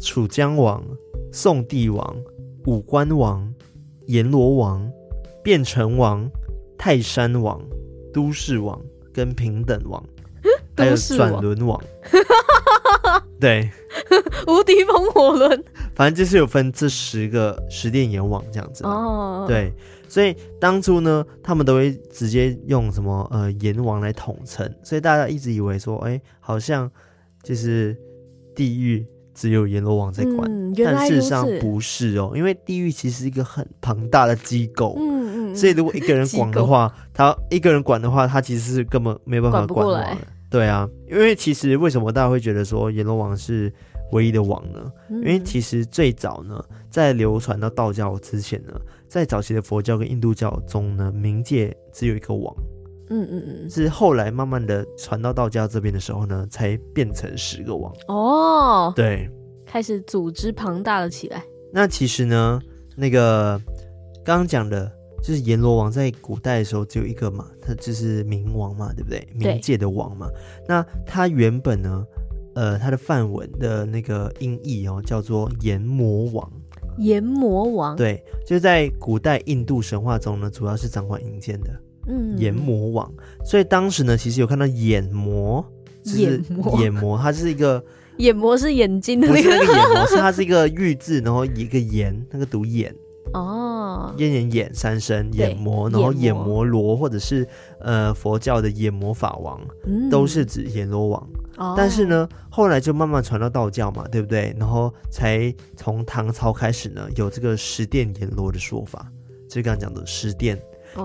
[0.01, 0.83] 楚江王、
[1.31, 2.17] 宋帝王。
[2.69, 3.51] 五官王、
[4.09, 4.87] 阎罗王、
[5.43, 6.31] 变成王、
[6.77, 7.59] 泰山王、
[8.13, 8.79] 都市王
[9.11, 10.05] 跟平等王，
[10.77, 11.83] 还有转轮王。
[13.41, 13.71] 对，
[14.47, 15.65] 无敌风火轮。
[15.95, 18.85] 反正就是有分这十个十殿阎王这样子。
[18.85, 19.47] 哦。
[19.49, 19.73] 对，
[20.07, 26.91] 所以当初呢，他们都会直接用什么呃阎王来统称，所以大家一直以为说，哎、欸，好像
[27.43, 27.97] 就是
[28.55, 29.07] 地狱。
[29.39, 39.93] 只有阎罗王在管，嗯，但事实上不是哦，因为地狱其实是一个很庞大的机构，嗯嗯，所以如果一个人管的话，他一个人管的话，他其实是根本没办法管的。
[39.93, 40.19] 管
[40.51, 43.73] 对啊，因为其实为什么大家会觉得说阎罗王是
[44.11, 44.91] 唯一的王呢？
[45.09, 48.73] 嗯、因为其实最早呢，在流传到道教之前呢，
[49.07, 52.53] 在早期的佛教跟印度教中呢，冥界只有一个王。
[53.11, 58.93] 嗯嗯嗯，是后来慢慢的传到道家这边的时候呢，才变成十个王哦。
[58.95, 59.29] 对，
[59.67, 61.43] 开始组织庞大了起来。
[61.73, 62.61] 那其实呢，
[62.97, 63.61] 那个
[64.25, 64.91] 刚刚讲的
[65.23, 69.27] 就是阎罗王在古代的时候只有一个嘛，他就是冥王嘛，对不对？
[69.39, 70.29] 冥界的王嘛。
[70.67, 72.07] 那他原本呢，
[72.55, 76.51] 呃，他的梵文的那个音译哦，叫做阎魔王。
[76.99, 81.71] 阎魔王，对，就是在古代印度神话中呢，主要是掌管阴间的。
[82.09, 83.13] 嗯，阎魔王，
[83.45, 85.65] 所以当时呢，其实有看到眼魔，
[86.03, 86.43] 就是
[86.81, 87.85] 眼魔，它是一个
[88.19, 89.51] 眼魔是眼睛的，那个。
[89.51, 92.95] 眼魔，是它是一个玉字，然后一个言，那个读眼。
[93.35, 97.47] 哦，燕眼眼三声眼魔，然后眼魔罗或者是
[97.81, 101.29] 呃佛教的眼魔法王，嗯、都是指阎罗王。
[101.59, 104.57] 哦、但是呢，后来就慢慢传到道教嘛，对不对？
[104.59, 109.07] 然后才从唐朝开始呢，有这个十殿阎罗的说法，
[109.47, 110.59] 就是刚刚讲的十殿。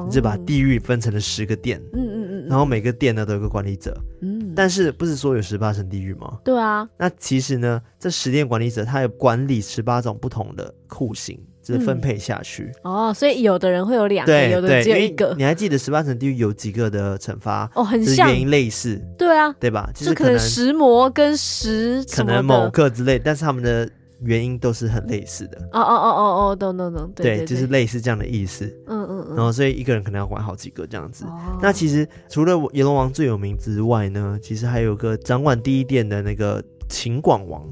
[0.05, 6.39] 你就把地狱分成了十个殿，嗯嗯嗯，然后每个殿呢都有个管理者，嗯，但是不是说有十八层地狱吗？
[6.43, 12.71] 对啊，那其实呢，这十殿管理者他有管理十八种不同的酷刑，就是分配下去。
[12.83, 15.33] 哦，所以有的人会有两个，有的只有一个。
[15.37, 17.69] 你还记得十八层地狱有几个的惩罚？
[17.75, 19.89] 哦，很像，原因类似，对啊，对吧？
[19.93, 23.89] 就是可能十魔跟十可能某个之类，但是他们的。
[24.23, 28.65] 原因都是很类似的哦哦哦哦哦，懂懂懂，对，就是类似这样的意思。
[28.87, 29.35] 嗯嗯嗯。
[29.35, 31.25] 然后所以一个人可能要管好几个这样子。
[31.61, 37.63] 那其实除了阎罗王最有名之外呢，其实还有个掌管第一殿的那个秦广王。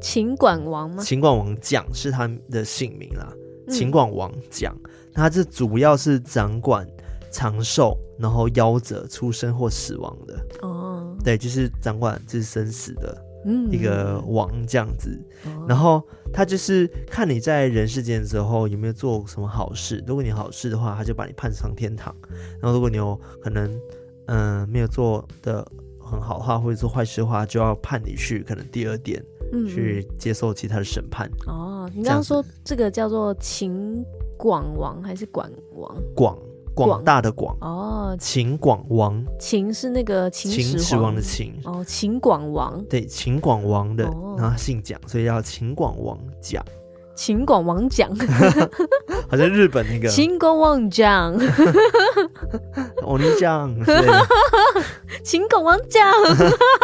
[0.00, 1.02] 秦广王吗？
[1.02, 3.32] 秦广王蒋是他的姓名啦。
[3.68, 4.74] 秦广王蒋，
[5.12, 6.86] 他这主要是掌管
[7.30, 10.46] 长寿，然后夭折、出生或死亡的。
[10.62, 11.14] 哦。
[11.22, 13.16] 对，就是掌管就是生死的。
[13.70, 15.10] 一个王这样子，
[15.46, 20.02] 嗯、然后他就是看你在人世间的时候有没有做什么好事。
[20.06, 22.14] 如果你好事的话，他就把你判上天堂；
[22.60, 23.70] 然后如果你有可能，
[24.26, 25.66] 嗯、呃，没有做的
[25.98, 31.30] 很好的话，或者做坏事的话，就要判你去可能第二点，嗯、去接受其他的审判。
[31.46, 34.04] 哦，你刚刚说这个叫做秦
[34.36, 35.96] 广王还是广王？
[36.14, 36.38] 广。
[36.74, 41.14] 广大的广哦，秦广王，秦是那个秦秦始皇。
[41.14, 41.54] 的秦。
[41.64, 42.82] 哦，秦广王。
[42.88, 46.64] 对，秦广王的，哦、然后他姓蒋，所以叫秦广王蒋。
[47.16, 48.10] 秦广王蒋，
[49.28, 50.08] 好像日本那个。
[50.08, 51.34] 秦广王蒋，
[53.02, 53.70] 我你讲，
[55.22, 56.10] 秦广王蒋，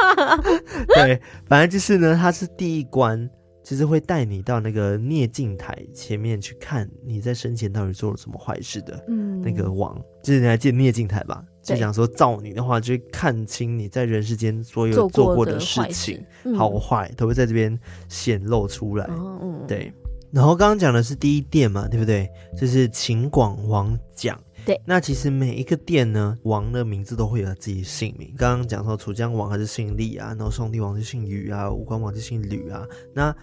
[0.95, 1.19] 对，
[1.49, 3.31] 反正就是呢，他是第一关。
[3.67, 11.45] 就是会带你到那个聂镜台前面去看你在生前到底做了什么坏事的，嗯，那个王，就是你还记得聂镜台吧？
[11.65, 16.25] 就讲说造你的话，就会看清你在人世间所有做过的事情，
[16.57, 17.77] 好坏都会在这边
[18.09, 19.05] 显露出来。
[19.11, 19.93] 嗯，对。
[20.31, 22.31] 然后刚刚讲的是第一殿嘛，对不对？
[22.57, 24.41] 就是秦广王讲。
[24.65, 28.33] 对，那其实每一个殿呢，王的名字都会有自己姓名。
[28.37, 33.35] 刚刚讲说楚江王还是姓厉啊，然后宋帝王是姓禹啊，吴官王是姓吕啊，那。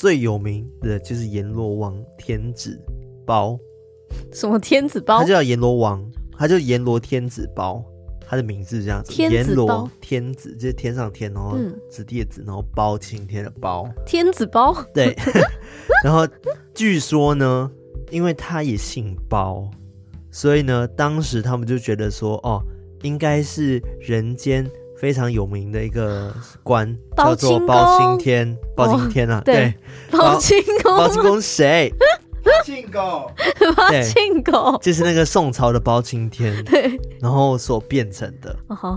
[0.00, 2.80] 最有名的就是阎罗王天子
[3.26, 3.58] 包，
[4.32, 5.18] 什么天子包？
[5.18, 6.02] 他叫阎罗王，
[6.38, 7.84] 他叫阎罗天子包，
[8.26, 9.12] 他的名字是这样子。
[9.22, 11.58] 阎罗天子就是天上天，然后
[11.90, 13.86] 子弟的子，然后包青天的包。
[14.06, 15.14] 天子包，对。
[16.02, 16.26] 然后
[16.72, 17.70] 据说呢，
[18.10, 19.70] 因为他也姓包，
[20.30, 22.64] 所以呢，当时他们就觉得说，哦，
[23.02, 24.66] 应该是人间。
[25.00, 26.30] 非常有名的一个
[26.62, 29.72] 官叫做包青天，包青天啊，对，
[30.10, 31.90] 包青公，包青公谁？
[32.50, 33.30] 包青狗，
[33.76, 38.56] 包青狗，就是那个宋朝的包青天， 对，然后所变成的，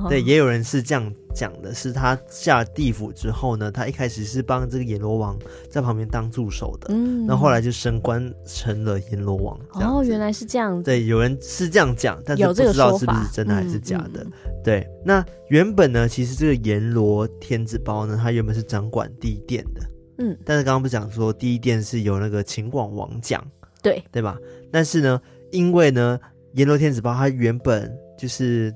[0.10, 5.38] 对，也有人是这样讲的，是他下地府之后呢，他一开始是帮这个阎罗王
[5.70, 9.60] 在旁边当助手的，嗯，然后后来就升官成了阎罗王。
[9.74, 14.26] 哦，原来是这样子，对，有人是这样讲，但是不知道是不是真的还是假的。
[14.63, 19.82] 对，那原本呢，其实这个阎罗天子包呢，他原本是掌管地殿的。
[20.24, 23.46] 嗯，但是刚刚不是讲说第一殿是由那个秦广王讲，
[23.82, 24.02] 对。
[24.12, 24.38] 对吧？
[24.72, 26.20] 但是呢，因为呢，
[26.54, 28.74] 阎罗天子包他原本就是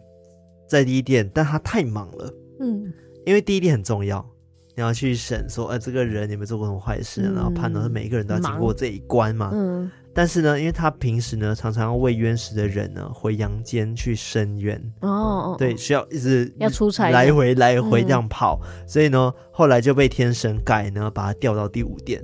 [0.68, 2.92] 在第一殿，但他太忙了，嗯，
[3.26, 4.24] 因为第一殿很重要，
[4.76, 9.90] 你要去审说，呃，这个人有没有做过什么坏事，嗯、然后判断是每一个人都要经过这一关嘛，嗯。
[10.18, 22.20] 但是呢，因为他平时呢，常常要为冤死的人呢回阳间去伸冤哦，对，需要一直要出差，来回来回这样跑，嗯、所以呢，后来就被天神改呢，把他调到第五殿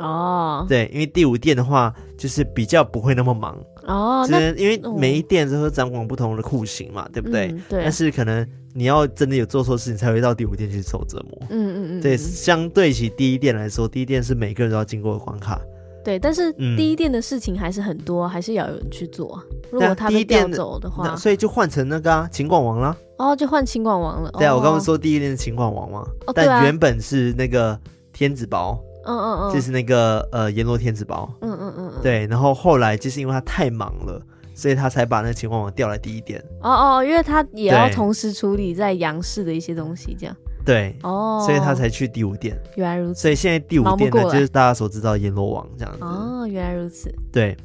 [0.00, 0.66] 哦。
[0.68, 7.52] 对，因为第五殿的话，就是比较不会那么忙哦，就是因为每一殿都是掌管不同的酷刑嘛，对不对？
[7.52, 7.82] 嗯、对。
[7.84, 11.46] 但是可能你要真的有做错事情，才会到第五殿去受折磨。
[11.50, 12.00] 嗯嗯嗯。
[12.00, 15.60] 对，相对起第一殿来说，第一殿是每个人都要经过的关卡。
[16.06, 19.42] 对，但是第一店的事情还是很多，嗯、还是要有人去做。
[19.72, 22.96] 如果他被调走的话，所以就换成那个啊，秦广王了。
[23.18, 24.30] 哦，就换秦广王了。
[24.38, 27.76] 对啊，我刚刚说第一店是秦广王嘛，哦、但原本是那个
[28.12, 28.80] 天子褒。
[29.04, 31.28] 嗯嗯嗯，就是那个呃阎罗天子包。
[31.40, 34.22] 嗯嗯嗯，对，然后后来就是因为他太忙了，
[34.54, 36.40] 所以他才把那个秦广王调来第一店。
[36.62, 40.36] 哦哦，因为他也要同时处理在杨氏的一些东西，这样。
[40.66, 42.60] 对哦，所以他才去第五殿。
[42.74, 46.02] 原来如此，所以现在第五殿呢，就是大家所知道的阎罗王这样子。
[46.02, 47.08] 哦，原来如此。
[47.32, 47.56] 对。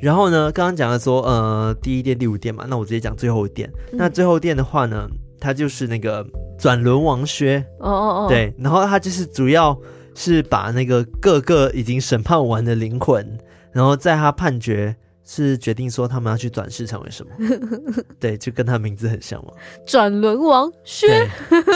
[0.00, 3.70] 然后呢，刚刚讲了说，呃，第一殿、第五殿嘛，那我直接讲最后一殿。
[3.92, 6.26] 嗯、那最后殿的话呢，它就是那个
[6.58, 7.64] 转轮王靴。
[7.78, 8.28] 哦哦哦。
[8.28, 9.78] 对，然后他就是主要
[10.14, 13.38] 是把那个各个已经审判完的灵魂，
[13.70, 14.94] 然后在他判决。
[15.34, 17.32] 是决定说他们要去转世成为什么？
[18.20, 19.52] 对，就跟他名字很像嘛。
[19.86, 21.26] 转轮王薛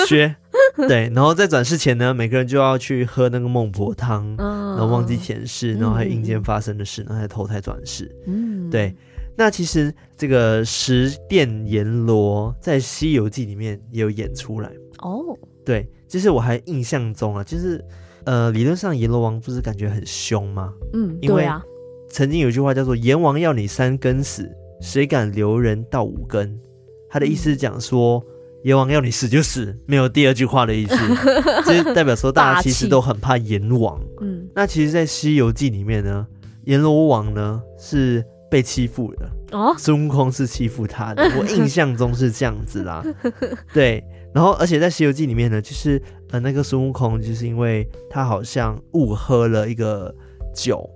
[0.07, 0.37] 薛，
[0.87, 1.11] 对。
[1.15, 8.15] 然后在转世前呢，每个人就要去喝那个孟婆汤，然后忘记前世，然后还有阴间发生的事，然后还投胎转世。
[8.27, 8.95] 嗯，对。
[9.39, 15.35] 那其实这个十殿阎罗在《西游记》里面也有演出来哦。
[15.65, 17.83] 对，就是我还印象中啊，就是
[18.25, 20.75] 呃，理论上阎罗王不是感觉很凶吗？
[20.93, 21.63] 嗯，因为啊。
[22.09, 26.59] 曾经有句话叫做“阎王要你三更死，谁敢留人到五更”。
[27.11, 28.25] 他的意思是讲说，
[28.65, 30.97] 阎王要你死就死，没有第二句话的意思，
[31.65, 34.01] 就是代表说大家其实都很怕阎王。
[34.21, 36.27] 嗯，那其实，在《西游记》里面呢，
[36.65, 43.05] 阎罗王呢是被欺负的哦，孙悟空是欺负他的， 我印象中是这样子啦。
[43.73, 44.03] 对，
[44.35, 50.13] 然后而且在《西游记》里面呢，就是呃那个孙悟空，就是因为他好像误喝了一个
[50.55, 50.89] 酒。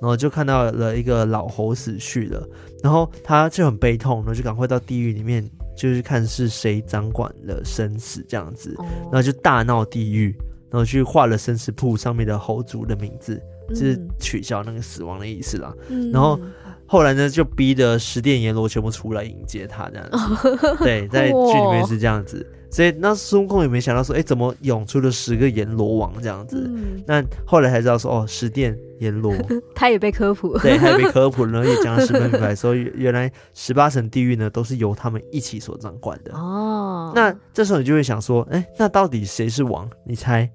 [0.00, 2.48] 然后就看到了一个老猴死去了，
[2.82, 10.36] 然后他就很悲痛，然后就赶快到地狱里面，就是看是谁掌管了生死这样子，然后就大闹地狱，
[10.70, 15.74] 然后去画了生死簿上面的猴族的名字，就是取消那个死亡的意思啦。
[16.12, 16.38] 然后
[16.88, 22.44] 后来呢，就逼得十殿阎罗全部出来迎接他这样子， 对，在剧里面是这样子。
[22.70, 26.56] 所以那孙悟空也没想到说，哎，怎么涌出了十个阎罗王这样子？
[26.66, 29.34] 嗯、那后来才知道说，哦，十殿阎罗，
[29.74, 36.34] 他也被科普了，对，他也被科普了， 然后也讲了十分明白，说原来十八层地狱呢都是由他们一起所掌管的。
[36.34, 39.88] 哦，那这时候你就会想说，哎，那到底谁是王？
[40.06, 40.50] 你猜？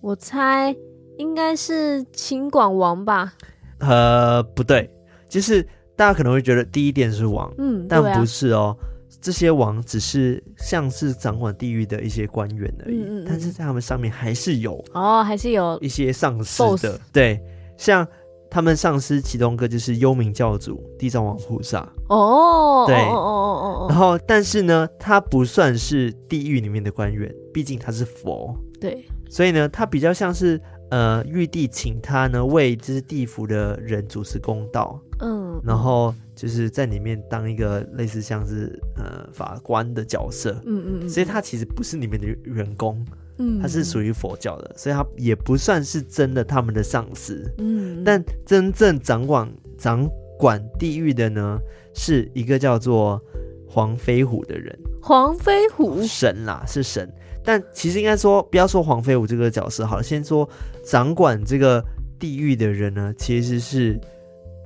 [0.00, 0.74] 我猜
[1.16, 3.32] 应该是秦广王吧？
[3.80, 4.88] 呃，不对，
[5.28, 5.62] 就是
[5.94, 8.76] 大家可能会觉得第一殿是王，嗯，但不是哦。
[9.20, 17.40] 这些王只是像是掌管地狱的一些官员而已，嗯嗯嗯，但是在他们上面还是有哦，还是有一些上司的.对，
[17.76, 18.06] 像
[18.48, 30.60] 他们上司其中一个就是幽冥教主地藏王菩萨哦，对哦哦哦，然后但是呢，他不算是地狱里面的官员，毕竟他是佛，对，所以呢，他比较像是。
[30.90, 43.04] 呃，玉帝请他呢为就是地府的人主持公道，嗯，然后就是在里面当一个类似像是呃法官的角色，嗯嗯嗯，所以他其实不是里面的员工，
[43.38, 51.58] 嗯，他是属于佛教的，所以他也不算是真的他们的上司，嗯，但真正掌管掌管地狱的呢，
[51.94, 53.20] 是一个叫做
[53.68, 56.02] 黄飞虎的人，黄飞虎？
[56.02, 57.12] 神啦，是神。
[57.48, 60.46] 但其实应该说，不要说黄飞虎这个角色好了，先说
[60.84, 61.82] 掌管这个
[62.18, 63.98] 地狱的人呢，其实是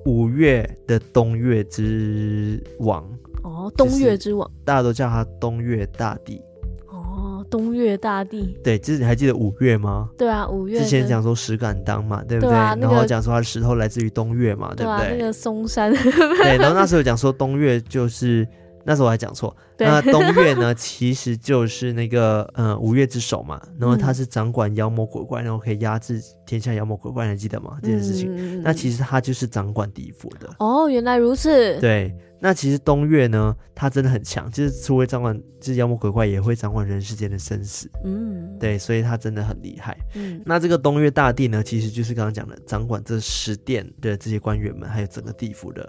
[0.05, 3.09] 五岳的东岳之王
[3.45, 6.42] 哦，东岳之王，大家都叫他东岳大帝
[6.88, 10.09] 哦，东岳大帝，对，就是你还记得五岳吗？
[10.18, 12.53] 对啊，五岳之前讲说石敢当嘛，对不对？
[12.53, 15.16] 然后讲说他的石头来自于东岳嘛，对不对？
[15.16, 18.45] 那个嵩山，对，然后那时候讲说东岳就是。
[18.85, 27.79] 那时候我还讲错，那东岳呢， 其实就是那个呃五岳之首嘛，然后他是掌管妖魔鬼怪，然后可以压制天下妖魔鬼怪，你还记得吗？
[27.83, 30.49] 这件事情，嗯、那其实他就是掌管地府的。
[30.59, 31.79] 哦，原来如此。
[31.81, 37.90] 对，那其实东岳呢，他真的很强，就是除了掌管就是妖魔鬼怪，也会掌管人世间的生死。
[38.05, 39.97] 嗯，对，所以他真的很厉害。
[40.14, 45.88] 嗯，那这个东岳大帝呢，其实就是刚刚讲的掌管这十殿的这些官员们，还有整个地府的。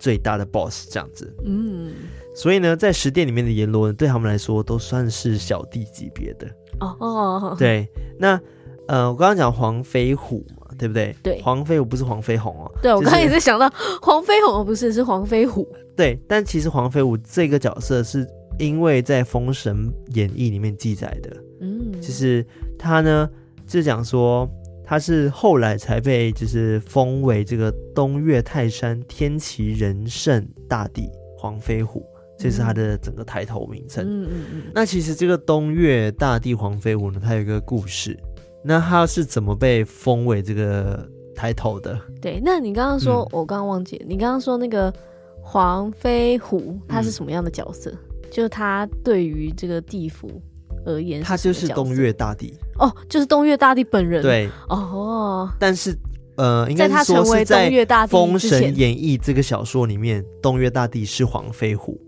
[0.00, 1.92] 最大的 boss 这样子，嗯，
[2.34, 6.48] 所以呢，在十殿里面的阎罗呢，对他们来说都算是小弟级别的。
[6.80, 6.96] 哦。
[6.98, 7.86] 哦，对，
[8.18, 8.40] 那
[8.88, 11.14] 呃，我刚刚讲黄飞虎嘛，对不对？
[11.22, 18.26] 对，黄飞虎不是黄飞鸿哦，对，我刚刚也是想到 黄飞鸿不是，是黄飞虎，对，但其实黄飞虎这个角色是
[18.58, 22.44] 因为在《封神演义》里面记载的，嗯，就是
[22.78, 23.28] 他呢，
[23.66, 24.50] 就讲说。
[24.90, 32.04] 他是后来才被就是封为这个东岳泰山天齐仁圣大帝黄飞虎，
[32.36, 34.04] 这是他的整个抬头名称。
[34.04, 34.62] 嗯嗯嗯。
[34.74, 38.18] 那其实这个东岳大帝黄飞虎呢，他有一个故事。
[38.64, 41.96] 那他是怎么被封为这个抬头的？
[42.20, 44.92] 对，那你刚刚说，嗯、我刚刚忘记，你刚刚说那个
[45.40, 47.92] 黄飞虎他是什么样的角色？
[47.92, 50.42] 嗯、就是他对于这个地府。
[50.84, 52.54] 而言，他就是东岳大帝。
[52.78, 54.22] 哦，就是东岳大帝本人。
[54.22, 54.50] 对。
[54.68, 55.96] 哦，但是
[56.36, 57.70] 呃，应该是说是在
[58.08, 62.00] 《封神演义》这个小说里面，东岳大帝是黄飞虎。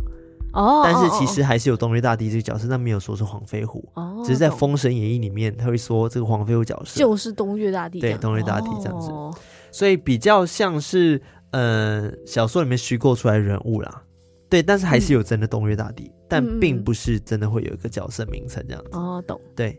[0.55, 3.87] 哦，但是其实还是有东岳大帝这个角色，但没有说是黄飞虎。
[3.95, 9.11] 哦，只是在《封神演义》里面他会说这个黄飞虎角色就是东岳大帝，对，东岳大帝这样子，
[9.71, 11.21] 所以比较像是
[11.53, 14.03] 呃小说里面虚构出来的人物啦。
[14.51, 18.89] 对，但是还是有真的东岳大帝，嗯、但并不是真的会有一个角色名称这样子。
[18.93, 19.39] 哦，懂。
[19.55, 19.77] 对，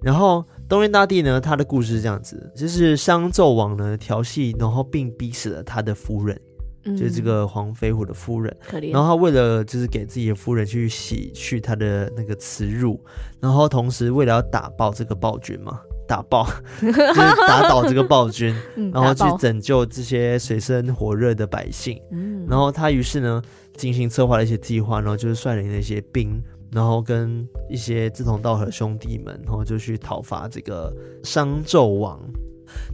[0.00, 6.40] 然后东岳大帝呢，他的故事是这样子，就是商纣王呢调戏，然后并逼死了他的夫人，
[6.84, 8.56] 嗯、就是这个黄飞虎的夫人。
[8.90, 12.98] 然后他为了就是给自己的夫人去洗去他的那个耻辱，
[13.38, 15.78] 然后同时为了要打爆这个暴君嘛，
[16.10, 16.44] 打爆
[16.82, 16.98] 就是
[17.46, 21.96] 打倒这个暴君， 嗯、然后去拯救这些水深火热的百姓。
[22.10, 22.44] 嗯。
[22.48, 23.40] 然后他于是呢。
[23.76, 26.38] 精心策划了一些计划，然后就是率领了一些兵，
[26.70, 30.92] 然后跟一些志同道合的兄弟们，然后就去讨伐这个
[31.22, 32.20] 商纣王。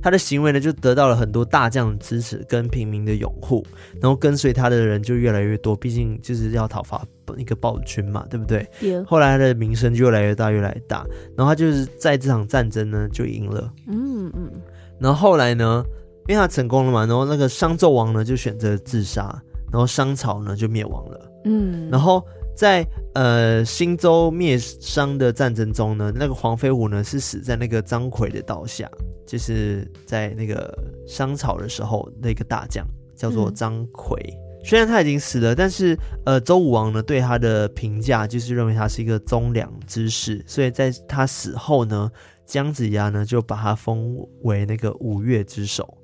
[0.03, 3.65] 他的行为呢，就得到了很多大将的支持跟平民的拥护，
[4.01, 5.75] 然后跟随他的人就越来越多。
[5.77, 7.05] 毕竟就是要讨伐
[7.37, 8.69] 一个暴君嘛，对不对？
[8.81, 9.03] 对。
[9.05, 11.07] 后来他的名声就越来越大，越来越大。
[11.37, 13.73] 然后他就是在这场战争呢就赢了。
[13.87, 14.51] 嗯嗯。
[14.99, 15.85] 然后后来呢，
[16.29, 19.43] 因为他成功了嘛，然后那个商纣王呢就选择自杀。
[19.73, 28.89] 然后商朝呢就灭亡了，嗯，然后在呃新州灭商的战争中呢，那个黄飞虎呢是死在那个张奎的刀下，
[29.27, 30.73] 就是在那个
[31.07, 42.11] 商朝的时候那个大将叫做张奎，嗯、虽然他已经死了，但是呃周武王呢对他的评价就是认为他是一个忠良之士，所以在他死后呢，
[42.45, 45.99] 姜子牙呢就把他封为那个五岳之首，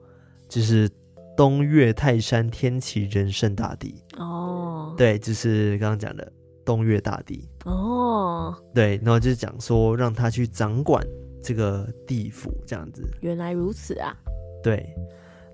[0.49, 0.91] 就是。
[1.35, 3.95] 东岳泰山天齐仁圣大帝。
[4.19, 6.31] 哦，对，就是刚刚讲的
[6.63, 7.49] 东岳大帝。
[7.65, 11.03] 哦，对，然后就是讲说让他去掌管
[11.43, 13.03] 这个地府这样子。
[13.21, 14.15] 原来如此啊，
[14.63, 14.95] 对。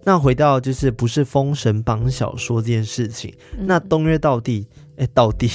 [0.05, 4.67] 那回到就是不是封神榜小说这件事情，嗯、那东岳道帝，
[4.97, 5.51] 哎，道帝，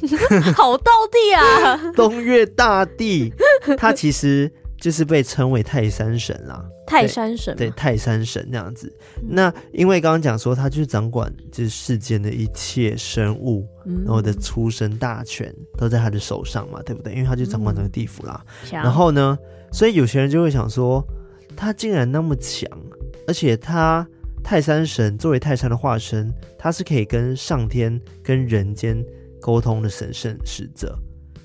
[0.56, 3.32] 好道帝啊， 东岳大帝，
[3.76, 4.50] 他其实
[4.80, 6.64] 就是被称为泰山神啦。
[6.86, 8.90] 泰山神对，对泰山神这样子。
[9.16, 17.12] 嗯、那因为刚刚讲说，他就是掌管就是世间的一切生物，嗯、然后的出生大权都在他的手上嘛，对不对？
[17.12, 18.42] 因为他就掌管这个地府啦。
[18.64, 19.38] 嗯、然后呢，
[19.72, 21.06] 所以有些人就会想说，
[21.54, 22.66] 他竟然那么强，
[23.26, 24.06] 而且他
[24.42, 29.04] 泰山神作为泰山的化身，他是可以跟上天跟人间
[29.42, 30.98] 沟通的神圣使者，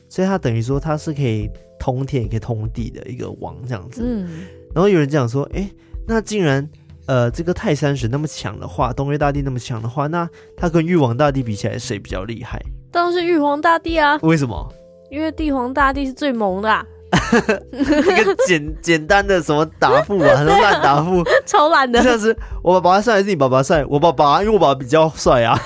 [0.07, 1.49] 所以他等于说他是可以
[1.83, 4.01] 通天也可以通地的一个王这样子。
[4.05, 4.45] 嗯。
[4.73, 5.69] 然后有人讲说，哎，
[6.07, 6.65] 那竟然，
[7.07, 10.25] 呃，这个泰山神那么强的话，东岳大帝那么强的话，那
[10.55, 12.57] 他跟玉皇大帝比起来，谁比较厉害？
[12.89, 14.17] 当然是玉皇大帝啊！
[14.21, 14.73] 为什么？
[15.11, 16.85] 因为帝皇大帝是最萌的，啊。
[17.73, 22.01] 一个简简单的什么答复啊， 很多烂答复，超烂的。
[22.01, 23.83] 像是我爸爸帅还是你爸爸帅？
[23.85, 25.59] 我爸爸，因为我爸爸比较帅啊，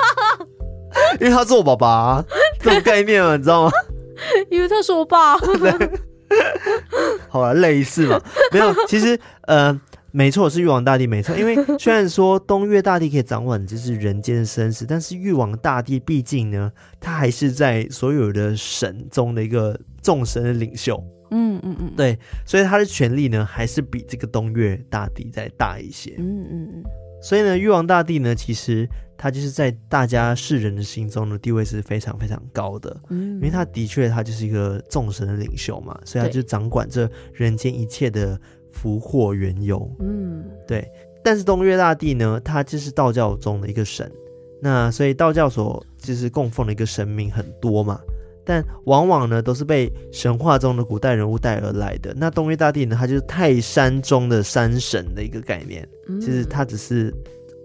[1.18, 2.24] 因为他是我爸爸，啊，
[2.60, 3.70] 这种概念啊，你知道吗？
[4.50, 5.36] 因为他是我爸。
[7.28, 8.20] 好了，类似嘛，
[8.52, 8.72] 没有。
[8.86, 9.80] 其实，呃，
[10.12, 11.36] 没错，是玉皇大帝没错。
[11.36, 21.02] 因为虽然说东岳大帝可以掌管就是人间生死，但是玉皇大帝毕竟呢，他还是在所有的神中的一个众神的领袖。
[21.32, 26.14] 嗯嗯嗯，对，所以他的权力呢，还是比这个东岳大帝再大一些。
[26.18, 26.82] 嗯嗯嗯。
[27.22, 28.88] 所以呢，玉皇大帝呢，其实
[29.22, 38.40] 他就是在大家世人的心中的地位是非常非常高的，嗯，因为他的确他就是一个众神的领袖嘛，所以他就掌管这人间一切的
[38.72, 40.90] 福祸缘由，嗯，对。
[41.22, 44.10] 但是东岳大帝呢，他就是道教中的一个神，
[44.62, 48.00] 那所以道教所就是供奉的一个神明很多嘛，
[48.42, 52.14] 但往往呢都是被神话中的古代人物带而来的。
[52.16, 55.86] 那东岳大帝呢，他就是泰山中的山神的一个概念。
[56.22, 57.14] 其实他只是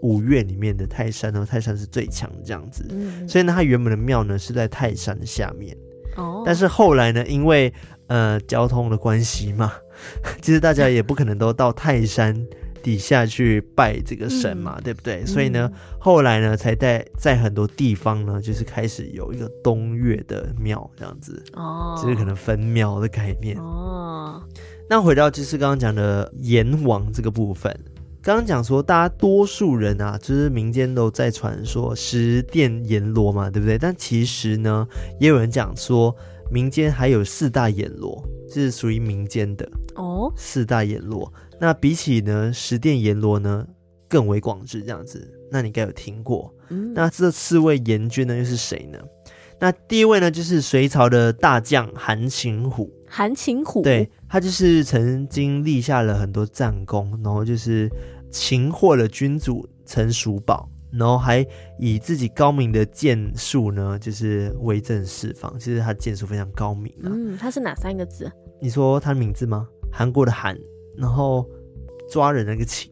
[0.06, 5.76] 五岳里面的泰山，然后泰山是最强的这样子，嗯、所以呢，它原本的庙呢是在泰山下面。
[6.16, 7.74] 哦，但是后来呢，因为
[8.06, 9.74] 呃交通的关系嘛，
[10.44, 12.40] 其实大家也不可能都到泰山
[12.84, 15.26] 底下去拜这个神嘛，嗯、对不对？
[15.26, 21.44] 所以呢，后来呢，才在在很多地方呢，就是开始有一个东岳的庙这样子。
[21.54, 23.58] 哦，就是可能分庙的概念。
[23.58, 24.40] 哦，
[24.88, 27.76] 那回到就是刚刚讲的阎王这个部分。
[28.26, 33.78] 刚刚讲说，大家多数人啊，就是民间都在传说十殿阎罗嘛，对不对？
[33.78, 34.88] 但其实呢，
[35.20, 36.16] 也有人讲说，
[36.50, 38.20] 民间还有四大阎罗，
[38.50, 40.34] 这是属于民间的哦。
[40.36, 43.64] 四大阎罗，那比起呢十殿阎罗呢，
[44.10, 45.32] 更为广志这样子。
[45.52, 46.52] 那你该有听过？
[46.70, 48.98] 嗯，那这四位阎君呢，又是谁呢？
[49.60, 52.92] 那第一位呢，就是隋朝的大将韩擒虎。
[53.08, 57.88] 韩擒虎，对，他就是曾经立下了很多战功，然后就是。
[58.36, 61.46] 擒获了君主陈叔宝，然后还
[61.80, 65.58] 以自己高明的剑术呢，就是威震四方。
[65.58, 67.08] 其实他剑术非常高明啊。
[67.08, 68.30] 嗯，他是哪三个字？
[68.62, 69.66] 你说他的名字吗？
[69.90, 70.54] 韩国的韩，
[70.98, 71.50] 然后
[72.12, 72.92] 抓人那个擒。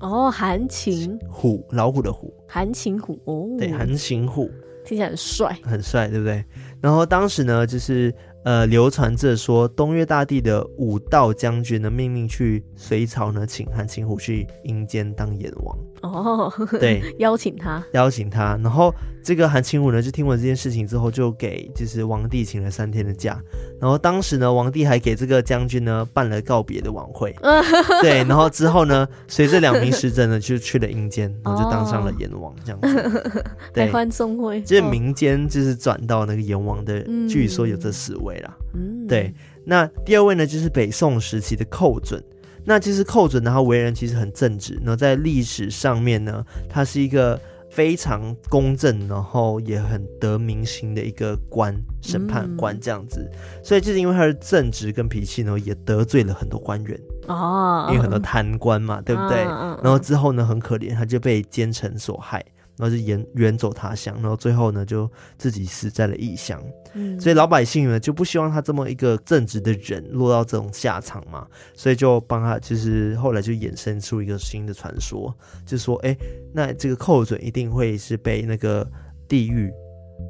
[0.00, 2.30] 哦，韩擒虎，老虎的虎。
[2.46, 4.50] 韩擒虎哦，对，韩擒虎
[4.84, 6.44] 听起来很帅，很帅，对不对？
[6.82, 8.14] 然后当时呢，就是。
[8.44, 15.78] 呃，流传着说，东岳大帝的武道将军呢，命令去隋朝呢，请韩擒虎去阴间当阎王。
[16.02, 18.58] 哦，对， 邀请他，邀请他。
[18.62, 23.40] 然后这个韩擒虎呢，就听闻这件事情之后，就给就是王帝请了三天的假。
[23.80, 27.34] 然后当时呢，王帝还给这个将军呢办了告别的晚会。
[28.02, 33.44] 对，然后之后呢，随着两名使者呢，就去了阴间，然后就当上了阎王，这样子。
[33.72, 34.60] 对，欢送会。
[34.62, 38.56] 就是民间就是转到那个阎王的，嗯、据说有这四位啦。
[38.74, 39.32] 嗯，对。
[39.64, 42.22] 那第二位呢，就是北宋时期的寇准。
[42.64, 47.40] 那其实寇准呢，他为人其实很正直，然后在历史上面呢，他是一个
[47.72, 53.26] 非常公正，然后也很得民心的一个官，审判官这样子。
[53.32, 59.38] 嗯、所以就是因为他的正直跟脾气呢，也得罪了很多官员哦，因为很多贪官嘛，对不对？
[59.38, 62.44] 然后之后呢，很可怜，他就被奸臣所害。
[62.78, 66.60] 然后就远远走他乡，然后最后呢，就自己死在了异乡。
[66.94, 75.34] 嗯，所以老百姓呢就不希望他这么一个正直的人落到这种下场嘛，所以就帮他，就是后来就衍生出一个新的传说，
[75.66, 76.16] 就说，哎，
[76.52, 78.86] 那这个寇准一定会是被那个
[79.26, 79.72] 地狱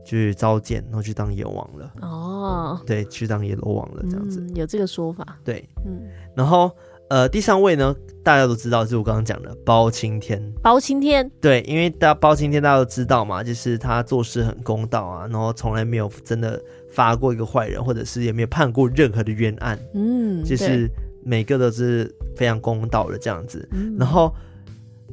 [0.05, 1.93] 就是召见，然后去当阎王了。
[2.01, 4.41] 哦，对，去当阎罗王了，这样子。
[4.41, 5.39] 嗯，有这个说法。
[5.45, 6.71] 对，嗯，然后。
[7.09, 10.43] 呃，第三位呢，大家都知道，就是我刚刚讲的包青天。
[10.63, 16.59] 包青天，对，因为大家包青天大家都知道嘛，就是他做事很公道啊，然后从来没有真的
[16.91, 19.79] 发过一个坏人，或者是也没有判过任何的冤案。
[19.93, 20.89] 嗯，就是
[21.23, 23.69] 每个都是非常公道的这样子。
[23.73, 24.35] 嗯，然后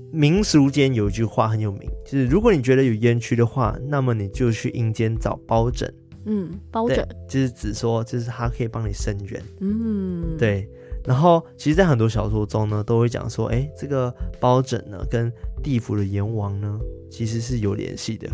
[0.10, 5.92] 民俗间有一句话很有名，就是如果你觉得有冤屈的话，那么你就去阴间找包拯，
[6.24, 9.44] 嗯，包拯就是指说，就是他可以帮你伸冤。
[9.60, 10.66] 嗯，对。
[11.06, 15.32] 然后，其实，在很多小说中呢，都会讲说，哎，这个包拯呢，跟
[15.64, 16.80] 地府的阎王呢，
[17.10, 18.30] 其实是有联系的。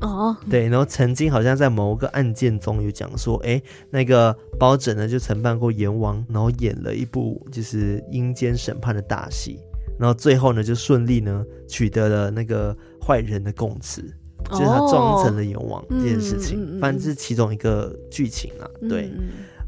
[0.00, 0.68] 哦，对。
[0.68, 3.60] 然后，曾经好像在某个案件中有讲说，哎，
[3.90, 9.58] 那个包拯呢，就承办过阎王，然后演了一部就是阴间审判的大戏，
[9.98, 14.02] 然后最后呢，就顺利呢取得了那个坏人的供词，
[14.50, 16.76] 就是他装成了阎王这件事情。
[16.76, 19.10] 哦，反正是其中一个剧情啊，对。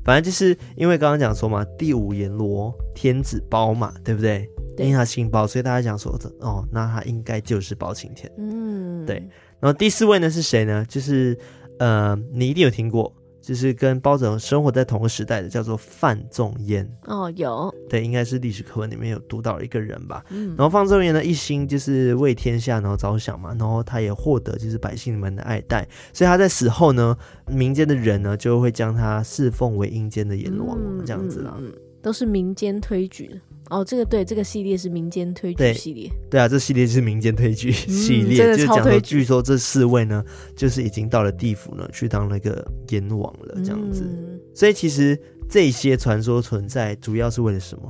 [0.07, 4.49] 嗯反正就是因为刚刚讲说嘛，第五阎罗天子包嘛，对不对？
[4.77, 8.31] 对，因为他姓包，所以大家讲说哦，那他应该就是包青天。
[8.39, 9.17] 嗯，对。
[9.59, 10.85] 然后第四位呢是谁呢？
[10.89, 11.37] 就是
[11.79, 13.13] 呃，你一定有听过。
[13.47, 20.25] 就是跟包拯生活在同个时代的，叫做范仲淹哦，有对，应该是历史课文里面有读到一个人吧。
[20.31, 27.17] 嗯，然后范仲淹呢，一心就是为天下然后着想嘛，然后他也获得就是百姓们的爱戴，所以他在死后呢，
[27.47, 31.73] 民间的人呢就会将他侍奉为阴间的阎王，嗯、这样子啦，嗯，
[32.03, 33.37] 都是民间推举的。
[33.69, 36.11] 哦，这个对，这个系列是民间推剧系列。
[36.31, 44.05] 对啊，这系列是民间推剧系列，嗯、就是讲说，据说这四位呢，就是已经到了地府呢，去当那个阎王了，这样子。
[44.05, 47.83] 嗯、所以其实这些传说存在，主要是为了什么？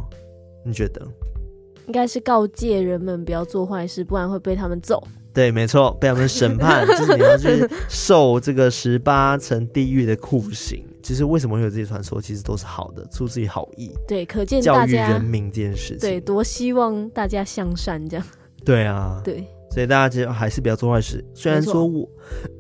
[0.65, 1.07] 你觉得？
[1.87, 5.01] 应该是告诫人们不要做坏事，不然会被他们揍。
[5.33, 10.83] 对，没错，被他们审判，就是你要去 受这个十八层地狱的酷刑。
[11.07, 12.21] 其实为什么会有这些传说？
[12.21, 13.93] 其实都是好的，出自于好意。
[14.09, 18.27] 对，可见大家教育人民这件事情，对，多希望大家向善这样。
[18.65, 21.25] 对啊，对，所以大家其实还是不要做坏事。
[21.33, 22.09] 虽然说我，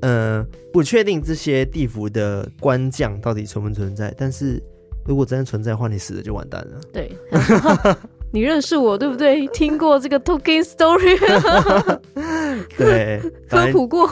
[0.00, 4.62] 呃，不确定这些地府的官将到底存不存在，但是
[5.04, 6.80] 如果真的存在的话，你死了就完蛋了。
[6.92, 7.10] 对。
[8.32, 9.44] 你认识我对不对？
[9.48, 11.18] 听过这个 Talking Story？
[12.78, 14.08] 对，科普过。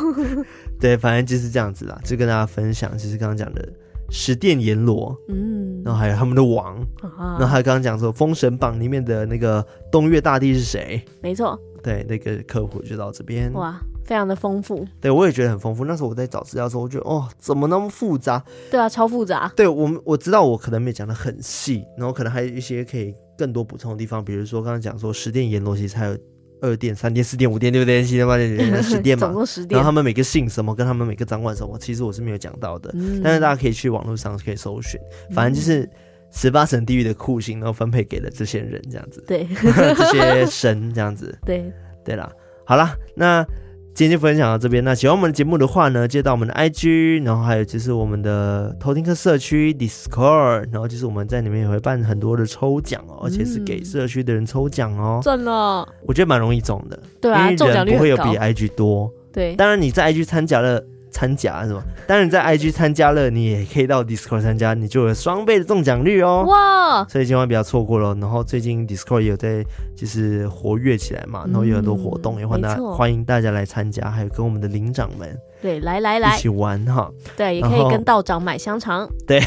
[0.80, 3.68] 对，反正就是这样子啦，就跟大家分享，就是刚刚讲的
[4.16, 11.04] 十殿阎罗，嗯，然后还有他们的王，啊、然后还有刚刚讲说《封神榜》里面的那个东岳大帝是谁？
[11.20, 13.52] 没错，对，那个科普就到这边。
[13.54, 14.86] 哇，非常的丰富。
[15.00, 15.84] 对，我也觉得很丰富。
[15.84, 18.40] 那时候我在找资料的时候，我觉得哦，怎么那么复杂？
[18.70, 19.52] 对啊，超复杂。
[19.56, 23.12] 对我们，我知道我可能没讲的很细，然后可能还有一些可以。
[23.36, 26.16] 更多补充的地方，比如说刚刚讲说十殿阎罗其实还有
[26.64, 29.76] 二殿、三殿、四殿、五殿、六殿、七殿、八殿、九殿、十殿嘛， 总共十殿。
[29.76, 32.90] 然后他们每个姓什么，跟他们每个掌管什么，其实我是没有讲到的。
[32.94, 35.00] 嗯、但是大家可以去网络上可以搜寻，
[35.32, 35.88] 反正就是
[36.30, 39.22] 十八层地狱的酷刑，然后分配给了这些人这样子。
[39.26, 41.38] 对， 这些神这样子。
[41.44, 41.70] 对，
[42.04, 42.30] 对啦，
[42.64, 43.46] 好啦，那。
[43.94, 44.82] 今天就分享到这边。
[44.82, 55.20] 那喜欢我们的节目的话呢，接到我们的 IG，然后还有就是我们的偷听客社区 Discord，然后就是我们在里面也会办很多的抽奖哦，而且是给社区的人抽奖哦。
[55.22, 57.00] 赚了，我觉得蛮容易中的。
[57.20, 59.08] 对啊，因为人不会有比 IG 多。
[59.32, 60.84] 对，当然你在 IG 参加了。
[61.14, 61.80] 参加是吗？
[62.08, 66.44] 当然，在 IG 参加了，你也可以到 Discord 参加，你就有双倍的中奖率哦！
[66.48, 67.06] 哇！
[67.08, 68.12] 所以千万不要错过了。
[68.16, 69.64] 然后最近 Discord 也有在
[69.96, 75.38] 就是活跃起来嘛，然后有很多活动，也欢迎大家欢迎大家来参加，还有跟我们的领长们。
[75.64, 77.10] 对，来来来，一起玩哈。
[77.38, 79.08] 对，也可以跟道长买香肠。
[79.26, 79.40] 对，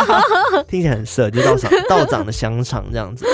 [0.66, 3.26] 听起来很色，就道长道长的香肠这样子。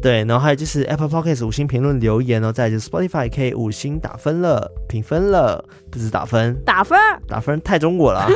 [0.00, 8.26] 对，然后还有就是 Apple Podcast 五星评论留言哦，再就是 Spotify 可以五星打分了，评分了，不是打分，打分，打分太中国了。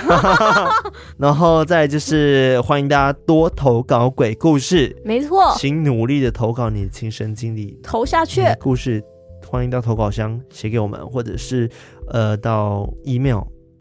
[1.17, 9.03] 然后再就是 欢迎大家多投稿鬼故事，没错，请努力的投稿你的亲身经历，投下去故事。
[9.49, 11.69] 欢迎到投稿箱写给我们，或者是
[12.09, 13.41] 呃到 email，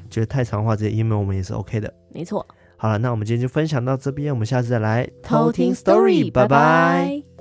[0.09, 1.93] 觉得太长的话，直接 email 我们也是 OK 的。
[2.13, 2.45] 没错。
[2.77, 7.36] 好了，那我们今天就分享到这边，我们下次再来偷听 story，拜拜。